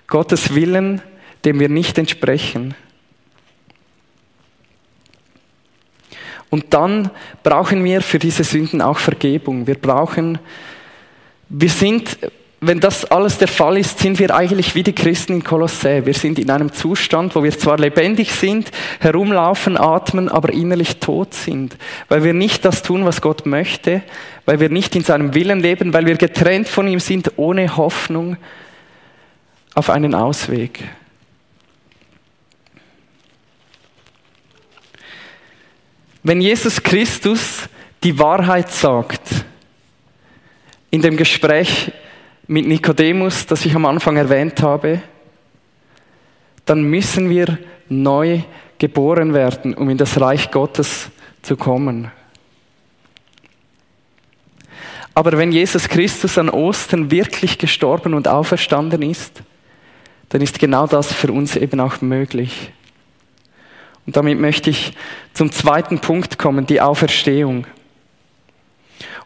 Gottes 0.07 0.53
Willen, 0.55 1.01
dem 1.45 1.59
wir 1.59 1.69
nicht 1.69 1.97
entsprechen. 1.97 2.75
Und 6.49 6.73
dann 6.73 7.11
brauchen 7.43 7.83
wir 7.83 8.01
für 8.01 8.19
diese 8.19 8.43
Sünden 8.43 8.81
auch 8.81 8.97
Vergebung. 8.97 9.67
Wir 9.67 9.75
brauchen, 9.75 10.39
wir 11.47 11.69
sind, 11.69 12.17
wenn 12.61 12.81
das 12.81 13.05
alles 13.05 13.37
der 13.37 13.47
Fall 13.47 13.77
ist, 13.77 13.99
sind 13.99 14.19
wir 14.19 14.35
eigentlich 14.35 14.75
wie 14.75 14.83
die 14.83 14.93
Christen 14.93 15.33
in 15.33 15.43
Kolossä. 15.43 16.05
Wir 16.05 16.13
sind 16.13 16.37
in 16.37 16.49
einem 16.49 16.73
Zustand, 16.73 17.33
wo 17.35 17.43
wir 17.43 17.57
zwar 17.57 17.77
lebendig 17.77 18.33
sind, 18.33 18.69
herumlaufen, 18.99 19.77
atmen, 19.77 20.27
aber 20.27 20.51
innerlich 20.51 20.97
tot 20.97 21.33
sind. 21.33 21.77
Weil 22.09 22.23
wir 22.25 22.33
nicht 22.33 22.65
das 22.65 22.83
tun, 22.83 23.05
was 23.05 23.21
Gott 23.21 23.45
möchte, 23.45 24.01
weil 24.45 24.59
wir 24.59 24.69
nicht 24.69 24.93
in 24.97 25.05
seinem 25.05 25.33
Willen 25.35 25.61
leben, 25.61 25.93
weil 25.93 26.05
wir 26.05 26.17
getrennt 26.17 26.67
von 26.67 26.85
ihm 26.87 26.99
sind, 26.99 27.31
ohne 27.37 27.77
Hoffnung 27.77 28.35
auf 29.73 29.89
einen 29.89 30.13
Ausweg. 30.13 30.83
Wenn 36.23 36.41
Jesus 36.41 36.83
Christus 36.83 37.69
die 38.03 38.19
Wahrheit 38.19 38.69
sagt, 38.69 39.45
in 40.91 41.01
dem 41.01 41.15
Gespräch 41.15 41.93
mit 42.49 42.65
Nikodemus, 42.65 43.45
das 43.45 43.63
ich 43.63 43.75
am 43.75 43.85
Anfang 43.85 44.17
erwähnt 44.17 44.63
habe, 44.63 45.03
dann 46.65 46.81
müssen 46.81 47.29
wir 47.29 47.59
neu 47.89 48.41
geboren 48.79 49.35
werden, 49.35 49.75
um 49.75 49.87
in 49.87 49.99
das 49.99 50.19
Reich 50.19 50.49
Gottes 50.49 51.11
zu 51.43 51.55
kommen. 51.55 52.11
Aber 55.13 55.37
wenn 55.37 55.51
Jesus 55.51 55.87
Christus 55.87 56.39
an 56.39 56.49
Ostern 56.49 57.11
wirklich 57.11 57.59
gestorben 57.59 58.15
und 58.15 58.27
auferstanden 58.27 59.03
ist, 59.03 59.43
dann 60.29 60.41
ist 60.41 60.57
genau 60.57 60.87
das 60.87 61.13
für 61.13 61.31
uns 61.31 61.55
eben 61.55 61.79
auch 61.79 62.01
möglich. 62.01 62.71
Und 64.07 64.17
damit 64.17 64.39
möchte 64.39 64.71
ich 64.71 64.93
zum 65.35 65.51
zweiten 65.51 65.99
Punkt 65.99 66.39
kommen, 66.39 66.65
die 66.65 66.81
Auferstehung. 66.81 67.67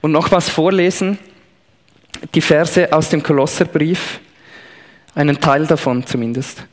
Und 0.02 0.12
noch 0.12 0.30
was 0.32 0.50
vorlesen, 0.50 1.20
die 2.34 2.42
Verse 2.42 2.92
aus 2.92 3.10
dem 3.10 3.22
Kolosserbrief, 3.24 4.20
einen 5.16 5.40
Teil 5.40 5.68
davon 5.68 6.06
zumindest. 6.06 6.66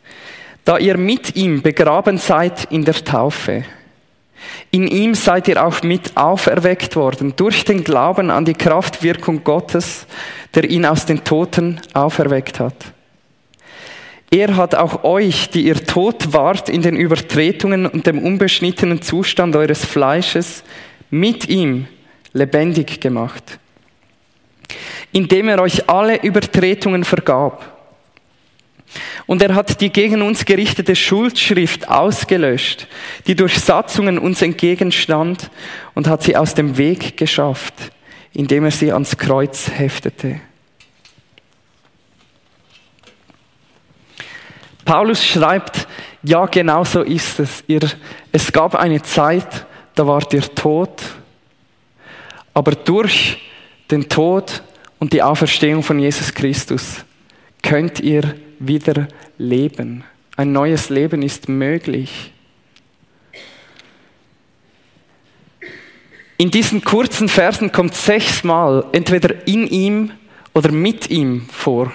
Da 0.64 0.78
ihr 0.78 0.96
mit 0.96 1.36
ihm 1.36 1.62
begraben 1.62 2.18
seid 2.18 2.66
in 2.70 2.84
der 2.84 3.04
Taufe, 3.04 3.64
in 4.70 4.86
ihm 4.86 5.14
seid 5.14 5.48
ihr 5.48 5.64
auch 5.64 5.82
mit 5.82 6.16
auferweckt 6.16 6.96
worden 6.96 7.34
durch 7.36 7.64
den 7.64 7.84
Glauben 7.84 8.30
an 8.30 8.44
die 8.44 8.54
Kraftwirkung 8.54 9.44
Gottes, 9.44 10.06
der 10.54 10.68
ihn 10.68 10.86
aus 10.86 11.06
den 11.06 11.24
Toten 11.24 11.80
auferweckt 11.92 12.60
hat. 12.60 12.74
Er 14.30 14.56
hat 14.56 14.76
auch 14.76 15.02
euch, 15.02 15.50
die 15.50 15.62
ihr 15.62 15.84
tot 15.84 16.32
wart 16.32 16.68
in 16.68 16.82
den 16.82 16.94
Übertretungen 16.96 17.86
und 17.86 18.06
dem 18.06 18.20
unbeschnittenen 18.20 19.02
Zustand 19.02 19.56
eures 19.56 19.84
Fleisches, 19.84 20.62
mit 21.10 21.48
ihm 21.48 21.88
lebendig 22.32 23.00
gemacht, 23.00 23.58
indem 25.12 25.48
er 25.48 25.60
euch 25.60 25.88
alle 25.88 26.22
Übertretungen 26.22 27.04
vergab. 27.04 27.78
Und 29.26 29.42
er 29.42 29.54
hat 29.54 29.80
die 29.80 29.90
gegen 29.90 30.22
uns 30.22 30.44
gerichtete 30.44 30.96
Schuldschrift 30.96 31.88
ausgelöscht, 31.88 32.88
die 33.26 33.36
durch 33.36 33.58
Satzungen 33.60 34.18
uns 34.18 34.42
entgegenstand, 34.42 35.50
und 35.94 36.08
hat 36.08 36.22
sie 36.22 36.36
aus 36.36 36.54
dem 36.54 36.76
Weg 36.76 37.16
geschafft, 37.16 37.74
indem 38.32 38.64
er 38.64 38.70
sie 38.70 38.92
ans 38.92 39.16
Kreuz 39.16 39.70
heftete. 39.70 40.40
Paulus 44.84 45.24
schreibt, 45.24 45.86
ja, 46.24 46.46
genau 46.46 46.82
so 46.84 47.02
ist 47.02 47.38
es. 47.38 47.62
Ihr, 47.68 47.80
es 48.32 48.50
gab 48.50 48.74
eine 48.74 49.00
Zeit, 49.02 49.66
da 49.94 50.06
wart 50.06 50.32
ihr 50.34 50.42
tot, 50.42 51.02
aber 52.52 52.72
durch 52.72 53.38
den 53.90 54.08
Tod 54.08 54.62
und 54.98 55.12
die 55.12 55.22
Auferstehung 55.22 55.82
von 55.82 55.98
Jesus 55.98 56.34
Christus 56.34 57.04
könnt 57.62 58.00
ihr 58.00 58.36
wieder 58.58 59.08
leben. 59.38 60.04
Ein 60.36 60.52
neues 60.52 60.88
Leben 60.88 61.22
ist 61.22 61.48
möglich. 61.48 62.32
In 66.36 66.50
diesen 66.50 66.82
kurzen 66.82 67.28
Versen 67.28 67.70
kommt 67.70 67.94
sechsmal 67.94 68.86
entweder 68.92 69.46
in 69.46 69.66
ihm 69.66 70.12
oder 70.54 70.72
mit 70.72 71.10
ihm 71.10 71.46
vor. 71.50 71.92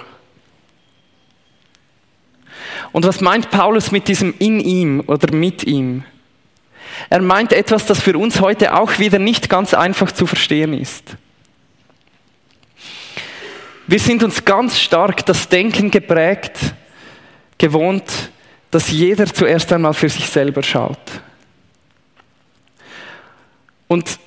Und 2.92 3.04
was 3.04 3.20
meint 3.20 3.50
Paulus 3.50 3.90
mit 3.90 4.08
diesem 4.08 4.34
in 4.38 4.60
ihm 4.60 5.02
oder 5.06 5.34
mit 5.34 5.64
ihm? 5.64 6.04
Er 7.10 7.20
meint 7.20 7.52
etwas, 7.52 7.86
das 7.86 8.00
für 8.00 8.16
uns 8.16 8.40
heute 8.40 8.74
auch 8.74 8.98
wieder 8.98 9.18
nicht 9.18 9.48
ganz 9.48 9.74
einfach 9.74 10.12
zu 10.12 10.26
verstehen 10.26 10.72
ist. 10.72 11.16
Wir 13.88 14.00
sind 14.00 14.24
uns 14.24 14.44
ganz 14.44 14.80
stark 14.80 15.24
das 15.26 15.48
Denken 15.48 15.92
geprägt, 15.92 16.58
gewohnt, 17.56 18.30
dass 18.72 18.90
jeder 18.90 19.26
zuerst 19.26 19.72
einmal 19.72 19.94
für 19.94 20.08
sich 20.08 20.28
selber 20.28 20.64
schaut. 20.64 20.98
Und 23.86 24.18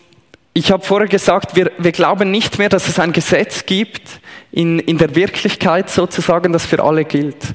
ich 0.53 0.71
habe 0.71 0.85
vorher 0.85 1.09
gesagt, 1.09 1.57
wir, 1.57 1.71
wir 1.77 1.91
glauben 1.91 2.31
nicht 2.31 2.57
mehr, 2.57 2.69
dass 2.69 2.87
es 2.87 2.99
ein 2.99 3.11
Gesetz 3.11 3.65
gibt 3.65 4.21
in, 4.53 4.79
in 4.79 4.97
der 4.97 5.13
Wirklichkeit 5.15 5.89
sozusagen, 5.89 6.53
das 6.53 6.65
für 6.65 6.81
alle 6.81 7.03
gilt. 7.03 7.53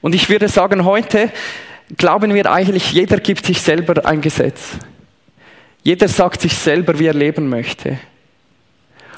Und 0.00 0.14
ich 0.14 0.28
würde 0.28 0.48
sagen, 0.48 0.84
heute 0.84 1.30
glauben 1.96 2.34
wir 2.34 2.50
eigentlich, 2.50 2.92
jeder 2.92 3.20
gibt 3.20 3.46
sich 3.46 3.60
selber 3.62 4.04
ein 4.04 4.20
Gesetz. 4.20 4.72
Jeder 5.84 6.08
sagt 6.08 6.40
sich 6.40 6.54
selber, 6.54 6.98
wie 6.98 7.06
er 7.06 7.14
leben 7.14 7.48
möchte. 7.48 7.98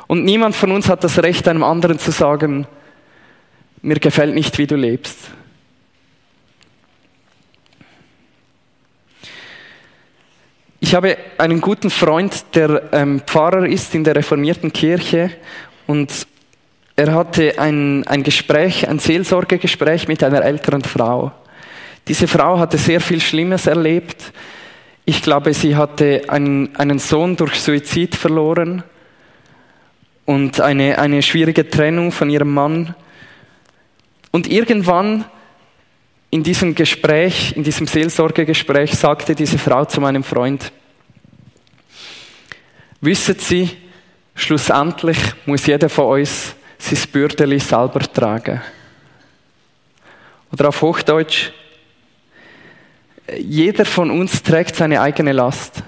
Und 0.06 0.24
niemand 0.24 0.54
von 0.54 0.70
uns 0.72 0.88
hat 0.88 1.02
das 1.02 1.22
Recht, 1.22 1.48
einem 1.48 1.64
anderen 1.64 1.98
zu 1.98 2.10
sagen, 2.10 2.66
mir 3.82 3.96
gefällt 3.96 4.34
nicht, 4.34 4.56
wie 4.58 4.66
du 4.66 4.76
lebst. 4.76 5.18
Ich 10.78 10.94
habe 10.94 11.16
einen 11.38 11.60
guten 11.60 11.90
Freund, 11.90 12.44
der 12.54 12.92
ähm, 12.92 13.20
Pfarrer 13.26 13.66
ist 13.66 13.94
in 13.94 14.04
der 14.04 14.14
reformierten 14.14 14.72
Kirche 14.72 15.30
und 15.86 16.26
er 16.94 17.12
hatte 17.12 17.58
ein, 17.58 18.06
ein 18.06 18.22
Gespräch, 18.22 18.88
ein 18.88 18.98
Seelsorgegespräch 18.98 20.06
mit 20.06 20.22
einer 20.22 20.42
älteren 20.42 20.82
Frau. 20.82 21.32
Diese 22.06 22.28
Frau 22.28 22.58
hatte 22.58 22.78
sehr 22.78 23.00
viel 23.00 23.20
Schlimmes 23.20 23.66
erlebt. 23.66 24.32
Ich 25.04 25.22
glaube, 25.22 25.52
sie 25.54 25.74
hatte 25.74 26.22
einen, 26.28 26.74
einen 26.76 26.98
Sohn 26.98 27.36
durch 27.36 27.60
Suizid 27.60 28.14
verloren 28.14 28.84
und 30.26 30.60
eine, 30.60 30.98
eine 30.98 31.22
schwierige 31.22 31.68
Trennung 31.68 32.12
von 32.12 32.28
ihrem 32.28 32.52
Mann. 32.52 32.94
Und 34.32 34.48
irgendwann 34.48 35.24
in 36.30 36.42
diesem 36.42 36.74
Gespräch, 36.74 37.56
in 37.56 37.62
diesem 37.62 37.86
Seelsorgegespräch, 37.86 38.92
sagte 38.92 39.34
diese 39.34 39.58
Frau 39.58 39.84
zu 39.84 40.00
meinem 40.00 40.24
Freund, 40.24 40.72
wisset 43.00 43.40
Sie, 43.40 43.70
schlussendlich 44.34 45.16
muss 45.46 45.66
jeder 45.66 45.88
von 45.88 46.20
uns 46.20 46.54
sein 46.78 46.98
Bürdeli 47.10 47.58
selber 47.60 48.00
tragen. 48.00 48.60
Oder 50.52 50.68
auf 50.68 50.82
Hochdeutsch, 50.82 51.52
jeder 53.38 53.84
von 53.84 54.10
uns 54.10 54.42
trägt 54.42 54.76
seine 54.76 55.00
eigene 55.00 55.32
Last. 55.32 55.82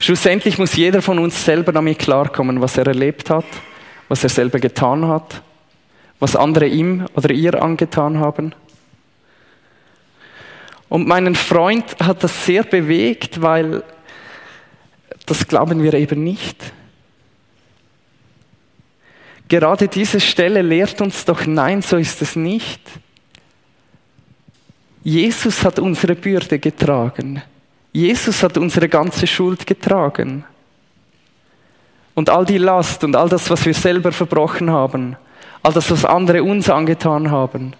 Schlussendlich 0.00 0.58
muss 0.58 0.76
jeder 0.76 1.00
von 1.02 1.18
uns 1.18 1.44
selber 1.44 1.72
damit 1.72 1.98
klarkommen, 1.98 2.60
was 2.60 2.76
er 2.76 2.86
erlebt 2.86 3.30
hat, 3.30 3.46
was 4.08 4.22
er 4.22 4.30
selber 4.30 4.58
getan 4.58 5.06
hat, 5.08 5.42
was 6.20 6.36
andere 6.36 6.66
ihm 6.66 7.06
oder 7.14 7.30
ihr 7.30 7.62
angetan 7.62 8.18
haben. 8.18 8.54
Und 10.88 11.08
meinen 11.08 11.34
Freund 11.34 11.96
hat 12.00 12.22
das 12.22 12.44
sehr 12.44 12.62
bewegt, 12.62 13.42
weil 13.42 13.82
das 15.26 15.46
glauben 15.46 15.82
wir 15.82 15.94
eben 15.94 16.22
nicht. 16.22 16.72
Gerade 19.48 19.88
diese 19.88 20.20
Stelle 20.20 20.62
lehrt 20.62 21.00
uns 21.00 21.24
doch, 21.24 21.46
nein, 21.46 21.82
so 21.82 21.96
ist 21.96 22.22
es 22.22 22.36
nicht. 22.36 22.80
Jesus 25.02 25.64
hat 25.64 25.78
unsere 25.78 26.14
Bürde 26.14 26.58
getragen. 26.58 27.42
Jesus 27.92 28.42
hat 28.42 28.56
unsere 28.56 28.88
ganze 28.88 29.26
Schuld 29.26 29.66
getragen. 29.66 30.44
Und 32.14 32.30
all 32.30 32.44
die 32.44 32.58
Last 32.58 33.02
und 33.04 33.16
all 33.16 33.28
das, 33.28 33.50
was 33.50 33.66
wir 33.66 33.74
selber 33.74 34.12
verbrochen 34.12 34.70
haben, 34.70 35.16
all 35.62 35.72
das, 35.72 35.90
was 35.90 36.04
andere 36.04 36.42
uns 36.42 36.70
angetan 36.70 37.30
haben, 37.30 37.74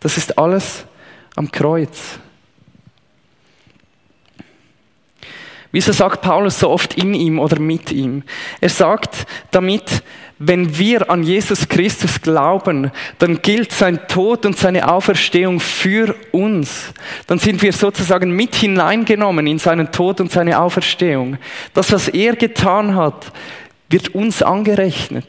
das 0.00 0.16
ist 0.16 0.38
alles 0.38 0.84
am 1.36 1.50
Kreuz. 1.50 2.18
Wieso 5.70 5.92
sagt 5.92 6.22
Paulus 6.22 6.60
so 6.60 6.70
oft 6.70 6.94
in 6.94 7.12
ihm 7.12 7.38
oder 7.38 7.60
mit 7.60 7.92
ihm? 7.92 8.22
Er 8.60 8.70
sagt 8.70 9.26
damit, 9.50 10.02
wenn 10.38 10.78
wir 10.78 11.10
an 11.10 11.22
Jesus 11.22 11.68
Christus 11.68 12.22
glauben, 12.22 12.90
dann 13.18 13.42
gilt 13.42 13.72
sein 13.72 14.00
Tod 14.08 14.46
und 14.46 14.56
seine 14.56 14.90
Auferstehung 14.90 15.60
für 15.60 16.14
uns. 16.32 16.94
Dann 17.26 17.38
sind 17.38 17.60
wir 17.60 17.72
sozusagen 17.72 18.30
mit 18.30 18.54
hineingenommen 18.54 19.46
in 19.46 19.58
seinen 19.58 19.92
Tod 19.92 20.20
und 20.20 20.30
seine 20.30 20.58
Auferstehung. 20.60 21.38
Das, 21.74 21.92
was 21.92 22.08
er 22.08 22.36
getan 22.36 22.94
hat, 22.94 23.32
wird 23.90 24.14
uns 24.14 24.42
angerechnet. 24.42 25.28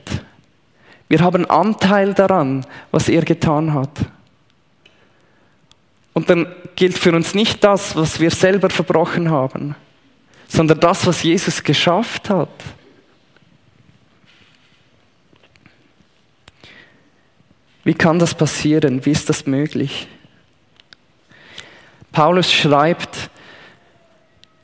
Wir 1.10 1.22
haben 1.22 1.50
Anteil 1.50 2.14
daran, 2.14 2.66
was 2.92 3.10
er 3.10 3.24
getan 3.24 3.74
hat. 3.74 3.98
Und 6.14 6.30
dann 6.30 6.48
gilt 6.76 6.98
für 6.98 7.14
uns 7.14 7.34
nicht 7.34 7.64
das, 7.64 7.96
was 7.96 8.20
wir 8.20 8.32
selber 8.32 8.70
verbrochen 8.70 9.32
haben 9.32 9.76
sondern 10.50 10.80
das, 10.80 11.08
was 11.08 11.24
Jesus 11.24 11.64
geschafft 11.64 12.30
hat. 12.30 12.50
Wie 17.86 17.94
kann 17.94 18.20
das 18.20 18.36
passieren? 18.36 19.06
Wie 19.06 19.12
ist 19.12 19.30
das 19.30 19.46
möglich? 19.46 20.08
Paulus 22.12 22.52
schreibt, 22.52 23.30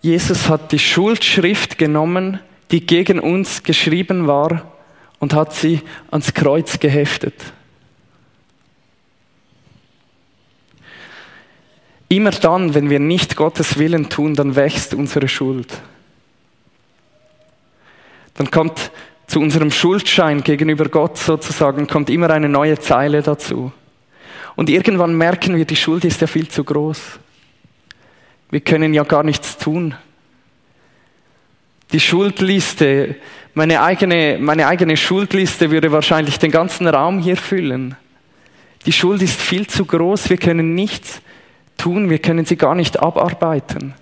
Jesus 0.02 0.50
hat 0.50 0.72
die 0.72 0.80
Schuldschrift 0.80 1.78
genommen, 1.78 2.40
die 2.72 2.86
gegen 2.86 3.20
uns 3.20 3.64
geschrieben 3.64 4.28
war, 4.28 4.72
und 5.20 5.34
hat 5.34 5.54
sie 5.54 5.82
ans 6.12 6.34
Kreuz 6.34 6.80
geheftet. 6.80 7.34
Immer 12.08 12.32
dann, 12.32 12.74
wenn 12.74 12.90
wir 12.90 13.00
nicht 13.00 13.36
Gottes 13.36 13.80
Willen 13.80 14.10
tun, 14.10 14.36
dann 14.36 14.56
wächst 14.56 14.94
unsere 14.94 15.28
Schuld. 15.28 15.74
Dann 18.36 18.52
kommt 18.52 18.92
zu 19.28 19.40
unserem 19.40 19.72
Schuldschein 19.72 20.44
gegenüber 20.44 20.86
Gott 20.86 21.18
sozusagen, 21.18 21.88
kommt 21.88 22.10
immer 22.10 22.30
eine 22.30 22.50
neue 22.50 22.78
Zeile 22.80 23.24
dazu. 23.24 23.72
Und 24.56 24.70
irgendwann 24.70 25.18
merken 25.18 25.56
wir, 25.56 25.66
die 25.66 25.76
Schuld 25.76 26.06
ist 26.06 26.22
ja 26.22 26.28
viel 26.28 26.48
zu 26.48 26.64
groß. 26.64 27.20
Wir 28.52 28.60
können 28.60 28.94
ja 28.94 29.04
gar 29.04 29.24
nichts 29.24 29.58
tun. 29.58 29.96
Die 31.92 32.00
Schuldliste, 32.00 33.16
meine 33.54 33.82
eigene, 33.82 34.38
meine 34.40 34.68
eigene 34.68 34.98
Schuldliste 34.98 35.72
würde 35.72 35.92
wahrscheinlich 35.92 36.40
den 36.40 36.52
ganzen 36.52 36.88
Raum 36.88 37.20
hier 37.20 37.38
füllen. 37.38 37.96
Die 38.86 38.92
Schuld 38.92 39.22
ist 39.22 39.42
viel 39.42 39.66
zu 39.68 39.86
groß, 39.86 40.30
wir 40.30 40.38
können 40.38 40.76
nichts 40.76 41.22
tun, 41.86 42.10
wir 42.10 42.18
können 42.18 42.46
sie 42.46 42.56
gar 42.56 42.74
nicht 42.74 43.00
abarbeiten. 43.00 43.94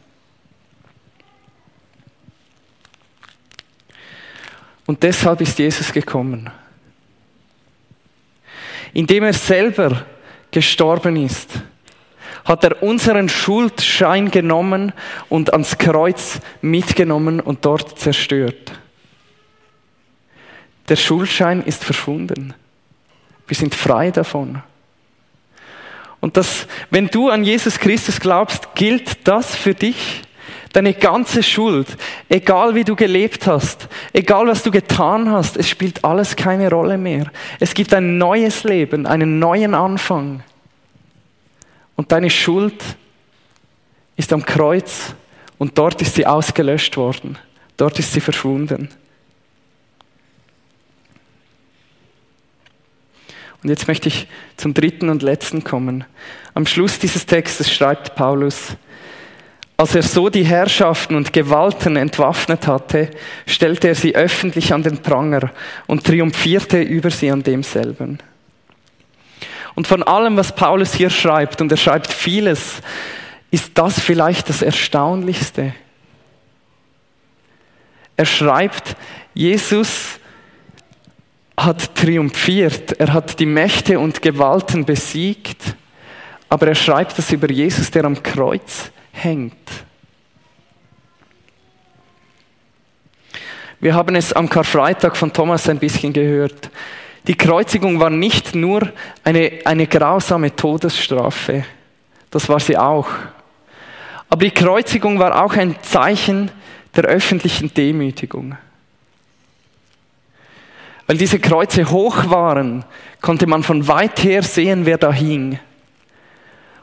Und 4.85 5.03
deshalb 5.03 5.41
ist 5.41 5.59
Jesus 5.59 5.91
gekommen. 5.91 6.49
Indem 8.93 9.23
er 9.23 9.33
selber 9.33 10.05
gestorben 10.49 11.17
ist, 11.17 11.61
hat 12.45 12.63
er 12.63 12.81
unseren 12.81 13.27
Schuldschein 13.27 14.31
genommen 14.31 14.93
und 15.27 15.51
ans 15.51 15.77
Kreuz 15.77 16.39
mitgenommen 16.61 17.41
und 17.41 17.65
dort 17.65 17.99
zerstört. 17.99 18.79
Der 20.87 20.95
Schuldschein 20.95 21.63
ist 21.63 21.83
verschwunden. 21.83 22.53
Wir 23.45 23.57
sind 23.57 23.75
frei 23.75 24.11
davon. 24.11 24.63
Und 26.23 26.37
das, 26.37 26.67
wenn 26.89 27.07
du 27.07 27.29
an 27.29 27.43
Jesus 27.43 27.77
Christus 27.77 28.17
glaubst, 28.17 28.75
gilt 28.75 29.27
das 29.27 29.57
für 29.57 29.73
dich. 29.73 30.21
Deine 30.71 30.93
ganze 30.93 31.43
Schuld, 31.43 31.97
Egal 32.29 32.75
wie 32.75 32.85
du 32.85 32.95
gelebt 32.95 33.45
hast, 33.45 33.89
egal 34.13 34.47
was 34.47 34.63
du 34.63 34.71
getan 34.71 35.29
hast, 35.29 35.57
es 35.57 35.67
spielt 35.67 36.05
alles 36.05 36.37
keine 36.37 36.69
Rolle 36.69 36.97
mehr. 36.97 37.29
Es 37.59 37.73
gibt 37.73 37.93
ein 37.93 38.17
neues 38.17 38.63
Leben, 38.63 39.05
einen 39.05 39.37
neuen 39.37 39.73
Anfang. 39.73 40.43
Und 41.97 42.13
deine 42.13 42.29
Schuld 42.29 42.81
ist 44.15 44.31
am 44.31 44.45
Kreuz 44.45 45.13
und 45.57 45.77
dort 45.77 46.01
ist 46.01 46.15
sie 46.15 46.25
ausgelöscht 46.25 46.95
worden. 46.95 47.37
Dort 47.75 47.99
ist 47.99 48.13
sie 48.13 48.21
verschwunden. 48.21 48.87
Und 53.63 53.69
jetzt 53.69 53.87
möchte 53.87 54.09
ich 54.09 54.27
zum 54.57 54.73
dritten 54.73 55.09
und 55.09 55.23
letzten 55.23 55.63
kommen. 55.63 56.03
Am 56.53 56.65
Schluss 56.65 56.99
dieses 56.99 57.25
Textes 57.25 57.73
schreibt 57.73 58.15
Paulus, 58.15 58.75
als 59.77 59.95
er 59.95 60.03
so 60.03 60.29
die 60.29 60.45
Herrschaften 60.45 61.15
und 61.15 61.33
Gewalten 61.33 61.95
entwaffnet 61.95 62.67
hatte, 62.67 63.09
stellte 63.47 63.87
er 63.87 63.95
sie 63.95 64.15
öffentlich 64.15 64.73
an 64.73 64.83
den 64.83 64.99
Pranger 64.99 65.51
und 65.87 66.03
triumphierte 66.03 66.81
über 66.81 67.09
sie 67.09 67.31
an 67.31 67.41
demselben. 67.41 68.19
Und 69.75 69.87
von 69.87 70.03
allem, 70.03 70.37
was 70.37 70.53
Paulus 70.53 70.93
hier 70.93 71.09
schreibt, 71.09 71.59
und 71.59 71.71
er 71.71 71.77
schreibt 71.77 72.13
vieles, 72.13 72.81
ist 73.49 73.71
das 73.75 73.99
vielleicht 73.99 74.49
das 74.49 74.61
Erstaunlichste. 74.61 75.73
Er 78.15 78.25
schreibt, 78.25 78.95
Jesus 79.33 80.19
hat 81.57 81.95
triumphiert, 81.95 82.99
er 82.99 83.13
hat 83.13 83.39
die 83.39 83.45
Mächte 83.45 83.99
und 83.99 84.21
Gewalten 84.21 84.85
besiegt, 84.85 85.75
aber 86.49 86.67
er 86.67 86.75
schreibt 86.75 87.17
das 87.17 87.31
über 87.31 87.49
Jesus, 87.49 87.91
der 87.91 88.05
am 88.05 88.21
Kreuz 88.21 88.91
hängt. 89.11 89.53
Wir 93.79 93.95
haben 93.95 94.15
es 94.15 94.31
am 94.31 94.49
Karfreitag 94.49 95.17
von 95.17 95.33
Thomas 95.33 95.67
ein 95.67 95.77
bisschen 95.77 96.13
gehört. 96.13 96.69
Die 97.27 97.35
Kreuzigung 97.35 97.99
war 97.99 98.09
nicht 98.09 98.55
nur 98.55 98.91
eine, 99.23 99.59
eine 99.65 99.87
grausame 99.87 100.55
Todesstrafe, 100.55 101.65
das 102.31 102.49
war 102.49 102.59
sie 102.59 102.77
auch. 102.77 103.07
Aber 104.29 104.45
die 104.45 104.51
Kreuzigung 104.51 105.19
war 105.19 105.43
auch 105.43 105.53
ein 105.53 105.75
Zeichen 105.83 106.49
der 106.95 107.03
öffentlichen 107.03 107.73
Demütigung. 107.73 108.57
Weil 111.07 111.17
diese 111.17 111.39
Kreuze 111.39 111.89
hoch 111.89 112.29
waren, 112.29 112.85
konnte 113.21 113.47
man 113.47 113.63
von 113.63 113.87
weit 113.87 114.23
her 114.23 114.41
sehen, 114.43 114.85
wer 114.85 114.97
da 114.97 115.11
hing. 115.11 115.59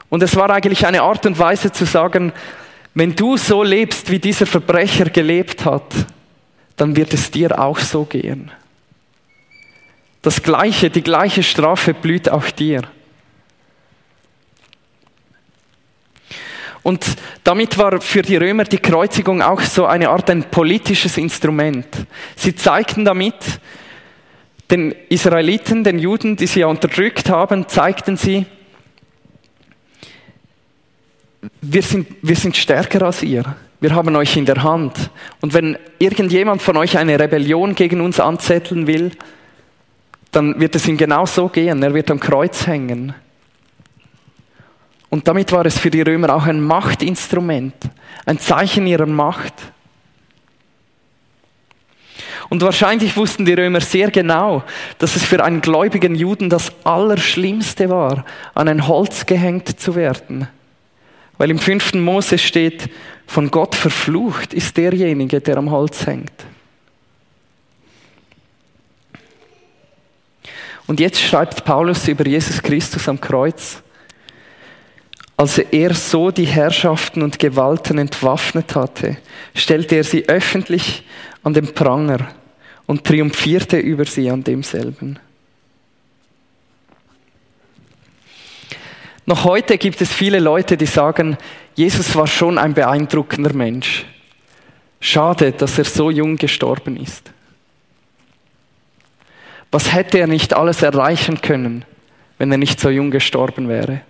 Und 0.09 0.21
es 0.21 0.35
war 0.35 0.49
eigentlich 0.49 0.85
eine 0.85 1.01
Art 1.01 1.25
und 1.25 1.39
Weise 1.39 1.71
zu 1.71 1.85
sagen, 1.85 2.33
wenn 2.93 3.15
du 3.15 3.37
so 3.37 3.63
lebst, 3.63 4.11
wie 4.11 4.19
dieser 4.19 4.45
Verbrecher 4.45 5.05
gelebt 5.05 5.65
hat, 5.65 5.93
dann 6.75 6.95
wird 6.95 7.13
es 7.13 7.31
dir 7.31 7.57
auch 7.59 7.79
so 7.79 8.03
gehen. 8.03 8.51
Das 10.21 10.43
Gleiche, 10.43 10.89
die 10.89 11.01
gleiche 11.01 11.41
Strafe 11.41 11.93
blüht 11.93 12.29
auch 12.29 12.49
dir. 12.51 12.81
Und 16.83 17.05
damit 17.43 17.77
war 17.77 18.01
für 18.01 18.21
die 18.21 18.37
Römer 18.37 18.63
die 18.63 18.79
Kreuzigung 18.79 19.41
auch 19.41 19.61
so 19.61 19.85
eine 19.85 20.09
Art 20.09 20.29
ein 20.29 20.43
politisches 20.43 21.17
Instrument. 21.17 21.87
Sie 22.35 22.55
zeigten 22.55 23.05
damit 23.05 23.35
den 24.71 24.95
Israeliten, 25.09 25.83
den 25.83 25.99
Juden, 25.99 26.37
die 26.37 26.47
sie 26.47 26.61
ja 26.61 26.67
unterdrückt 26.67 27.29
haben, 27.29 27.67
zeigten 27.67 28.17
sie, 28.17 28.45
wir 31.61 31.81
sind, 31.81 32.07
wir 32.21 32.35
sind 32.35 32.55
stärker 32.55 33.01
als 33.03 33.21
ihr. 33.23 33.55
Wir 33.79 33.95
haben 33.95 34.15
euch 34.15 34.37
in 34.37 34.45
der 34.45 34.63
Hand. 34.63 35.09
Und 35.41 35.53
wenn 35.53 35.77
irgendjemand 35.97 36.61
von 36.61 36.77
euch 36.77 36.97
eine 36.97 37.19
Rebellion 37.19 37.73
gegen 37.75 37.99
uns 37.99 38.19
anzetteln 38.19 38.87
will, 38.87 39.11
dann 40.31 40.59
wird 40.59 40.75
es 40.75 40.87
ihm 40.87 40.97
genau 40.97 41.25
so 41.25 41.49
gehen. 41.49 41.81
Er 41.83 41.93
wird 41.93 42.11
am 42.11 42.19
Kreuz 42.19 42.67
hängen. 42.67 43.13
Und 45.09 45.27
damit 45.27 45.51
war 45.51 45.65
es 45.65 45.77
für 45.77 45.89
die 45.89 46.03
Römer 46.03 46.33
auch 46.33 46.45
ein 46.45 46.61
Machtinstrument, 46.61 47.75
ein 48.25 48.39
Zeichen 48.39 48.87
ihrer 48.87 49.07
Macht. 49.07 49.53
Und 52.51 52.61
wahrscheinlich 52.63 53.15
wussten 53.15 53.45
die 53.45 53.53
Römer 53.53 53.79
sehr 53.79 54.11
genau, 54.11 54.63
dass 54.97 55.15
es 55.15 55.23
für 55.23 55.41
einen 55.41 55.61
gläubigen 55.61 56.15
Juden 56.15 56.49
das 56.49 56.73
Allerschlimmste 56.83 57.89
war, 57.89 58.25
an 58.53 58.67
ein 58.67 58.89
Holz 58.89 59.25
gehängt 59.25 59.79
zu 59.79 59.95
werden. 59.95 60.49
Weil 61.37 61.49
im 61.49 61.59
fünften 61.59 62.03
Mose 62.03 62.37
steht, 62.37 62.89
von 63.25 63.51
Gott 63.51 63.73
verflucht 63.73 64.53
ist 64.53 64.75
derjenige, 64.75 65.39
der 65.39 65.55
am 65.55 65.71
Holz 65.71 66.05
hängt. 66.05 66.33
Und 70.87 70.99
jetzt 70.99 71.21
schreibt 71.21 71.63
Paulus 71.63 72.05
über 72.09 72.27
Jesus 72.27 72.61
Christus 72.61 73.07
am 73.07 73.21
Kreuz, 73.21 73.81
als 75.37 75.57
er 75.57 75.93
so 75.93 76.31
die 76.31 76.47
Herrschaften 76.47 77.21
und 77.21 77.39
Gewalten 77.39 77.97
entwaffnet 77.97 78.75
hatte, 78.75 79.15
stellte 79.55 79.95
er 79.95 80.03
sie 80.03 80.27
öffentlich 80.27 81.07
an 81.43 81.53
den 81.53 81.73
Pranger 81.73 82.27
und 82.85 83.03
triumphierte 83.03 83.77
über 83.77 84.05
sie 84.05 84.29
an 84.29 84.43
demselben. 84.43 85.19
Noch 89.25 89.43
heute 89.45 89.77
gibt 89.77 90.01
es 90.01 90.11
viele 90.11 90.39
Leute, 90.39 90.77
die 90.77 90.85
sagen, 90.85 91.37
Jesus 91.75 92.15
war 92.15 92.27
schon 92.27 92.57
ein 92.57 92.73
beeindruckender 92.73 93.53
Mensch. 93.53 94.05
Schade, 94.99 95.51
dass 95.51 95.77
er 95.77 95.85
so 95.85 96.11
jung 96.11 96.37
gestorben 96.37 96.97
ist. 96.97 97.31
Was 99.71 99.93
hätte 99.93 100.19
er 100.19 100.27
nicht 100.27 100.53
alles 100.53 100.81
erreichen 100.81 101.41
können, 101.41 101.85
wenn 102.37 102.51
er 102.51 102.57
nicht 102.57 102.79
so 102.79 102.89
jung 102.89 103.09
gestorben 103.09 103.69
wäre? 103.69 104.01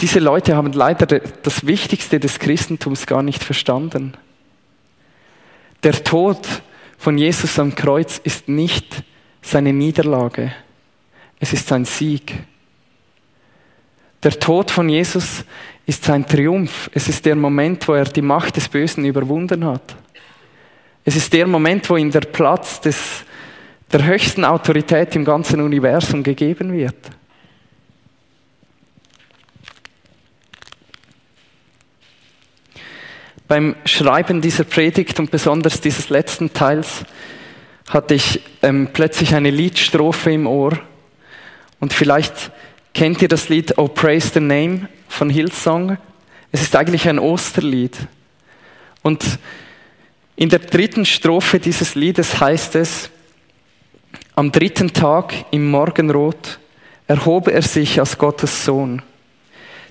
Diese 0.00 0.18
Leute 0.18 0.56
haben 0.56 0.72
leider 0.72 1.06
das 1.06 1.66
Wichtigste 1.66 2.18
des 2.18 2.38
Christentums 2.38 3.06
gar 3.06 3.22
nicht 3.22 3.44
verstanden. 3.44 4.14
Der 5.84 6.02
Tod 6.02 6.38
von 6.96 7.18
Jesus 7.18 7.58
am 7.58 7.74
Kreuz 7.74 8.18
ist 8.24 8.48
nicht 8.48 9.04
seine 9.42 9.70
Niederlage. 9.70 10.54
Es 11.38 11.52
ist 11.52 11.68
sein 11.68 11.84
Sieg. 11.84 12.34
Der 14.22 14.40
Tod 14.40 14.70
von 14.70 14.88
Jesus 14.88 15.44
ist 15.84 16.02
sein 16.02 16.26
Triumph. 16.26 16.88
Es 16.94 17.08
ist 17.10 17.26
der 17.26 17.36
Moment, 17.36 17.86
wo 17.86 17.92
er 17.92 18.06
die 18.06 18.22
Macht 18.22 18.56
des 18.56 18.66
Bösen 18.66 19.04
überwunden 19.04 19.62
hat. 19.66 19.94
Es 21.04 21.16
ist 21.16 21.30
der 21.34 21.46
Moment, 21.46 21.90
wo 21.90 21.98
ihm 21.98 22.10
der 22.10 22.22
Platz 22.22 22.80
des, 22.80 23.22
der 23.92 24.06
höchsten 24.06 24.46
Autorität 24.46 25.14
im 25.16 25.24
ganzen 25.26 25.60
Universum 25.60 26.22
gegeben 26.22 26.72
wird. 26.72 26.96
Beim 33.46 33.76
Schreiben 33.84 34.40
dieser 34.40 34.64
Predigt 34.64 35.20
und 35.20 35.30
besonders 35.30 35.82
dieses 35.82 36.08
letzten 36.08 36.54
Teils 36.54 37.04
hatte 37.88 38.14
ich 38.14 38.40
ähm, 38.62 38.88
plötzlich 38.90 39.34
eine 39.34 39.50
Liedstrophe 39.50 40.32
im 40.32 40.46
Ohr 40.46 40.78
und 41.78 41.92
vielleicht 41.92 42.50
kennt 42.94 43.20
ihr 43.20 43.28
das 43.28 43.50
Lied 43.50 43.76
Oh 43.76 43.88
Praise 43.88 44.30
the 44.32 44.40
Name 44.40 44.88
von 45.08 45.28
Hillsong. 45.28 45.98
Es 46.52 46.62
ist 46.62 46.74
eigentlich 46.74 47.06
ein 47.06 47.18
Osterlied. 47.18 47.94
Und 49.02 49.38
in 50.36 50.48
der 50.48 50.60
dritten 50.60 51.04
Strophe 51.04 51.60
dieses 51.60 51.94
Liedes 51.96 52.40
heißt 52.40 52.76
es, 52.76 53.10
am 54.34 54.52
dritten 54.52 54.94
Tag 54.94 55.34
im 55.50 55.70
Morgenrot 55.70 56.58
erhob 57.06 57.48
er 57.48 57.60
sich 57.60 58.00
als 58.00 58.16
Gottes 58.16 58.64
Sohn. 58.64 59.02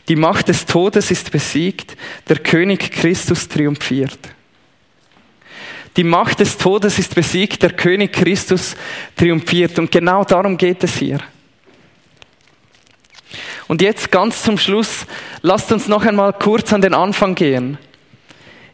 Die 0.08 0.16
Macht 0.16 0.50
des 0.50 0.66
Todes 0.66 1.12
ist 1.12 1.32
besiegt, 1.32 1.96
der 2.28 2.40
König 2.40 2.92
Christus 2.92 3.48
triumphiert. 3.48 4.20
Die 5.96 6.04
Macht 6.04 6.40
des 6.40 6.58
Todes 6.58 6.98
ist 7.00 7.14
besiegt, 7.14 7.62
der 7.62 7.72
König 7.72 8.14
Christus 8.14 8.76
triumphiert. 9.16 9.78
Und 9.80 9.92
genau 9.92 10.24
darum 10.24 10.58
geht 10.58 10.84
es 10.84 10.98
hier. 10.98 11.20
Und 13.68 13.82
jetzt 13.82 14.12
ganz 14.12 14.44
zum 14.44 14.58
Schluss, 14.58 15.06
lasst 15.42 15.72
uns 15.72 15.88
noch 15.88 16.06
einmal 16.06 16.34
kurz 16.34 16.74
an 16.74 16.82
den 16.82 16.94
Anfang 16.94 17.36
gehen. 17.36 17.78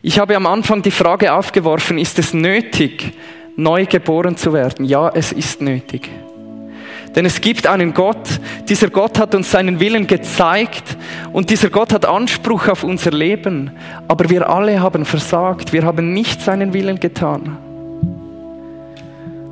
Ich 0.02 0.18
habe 0.18 0.36
am 0.36 0.46
Anfang 0.46 0.82
die 0.82 0.92
Frage 0.92 1.34
aufgeworfen, 1.34 1.98
ist 1.98 2.18
es 2.20 2.34
nötig, 2.34 3.14
neu 3.58 3.86
geboren 3.86 4.38
zu 4.38 4.54
werden? 4.54 4.86
Ja, 4.86 5.10
es 5.10 5.32
ist 5.34 5.62
nötig. 5.62 6.10
Denn 7.16 7.26
es 7.26 7.42
gibt 7.42 7.66
einen 7.66 7.94
Gott, 7.94 8.40
dieser 8.68 8.90
Gott 8.90 9.18
hat 9.18 9.34
uns 9.34 9.52
seinen 9.52 9.80
Willen 9.80 10.06
gezeigt 10.06 10.96
und 11.34 11.50
dieser 11.50 11.70
Gott 11.70 11.92
hat 11.92 12.06
Anspruch 12.06 12.68
auf 12.68 12.84
unser 12.84 13.12
Leben. 13.12 13.72
Aber 14.08 14.30
wir 14.30 14.50
alle 14.50 14.80
haben 14.80 15.06
versagt, 15.06 15.74
wir 15.74 15.84
haben 15.84 16.14
nicht 16.14 16.42
seinen 16.42 16.74
Willen 16.74 17.00
getan. 17.00 17.58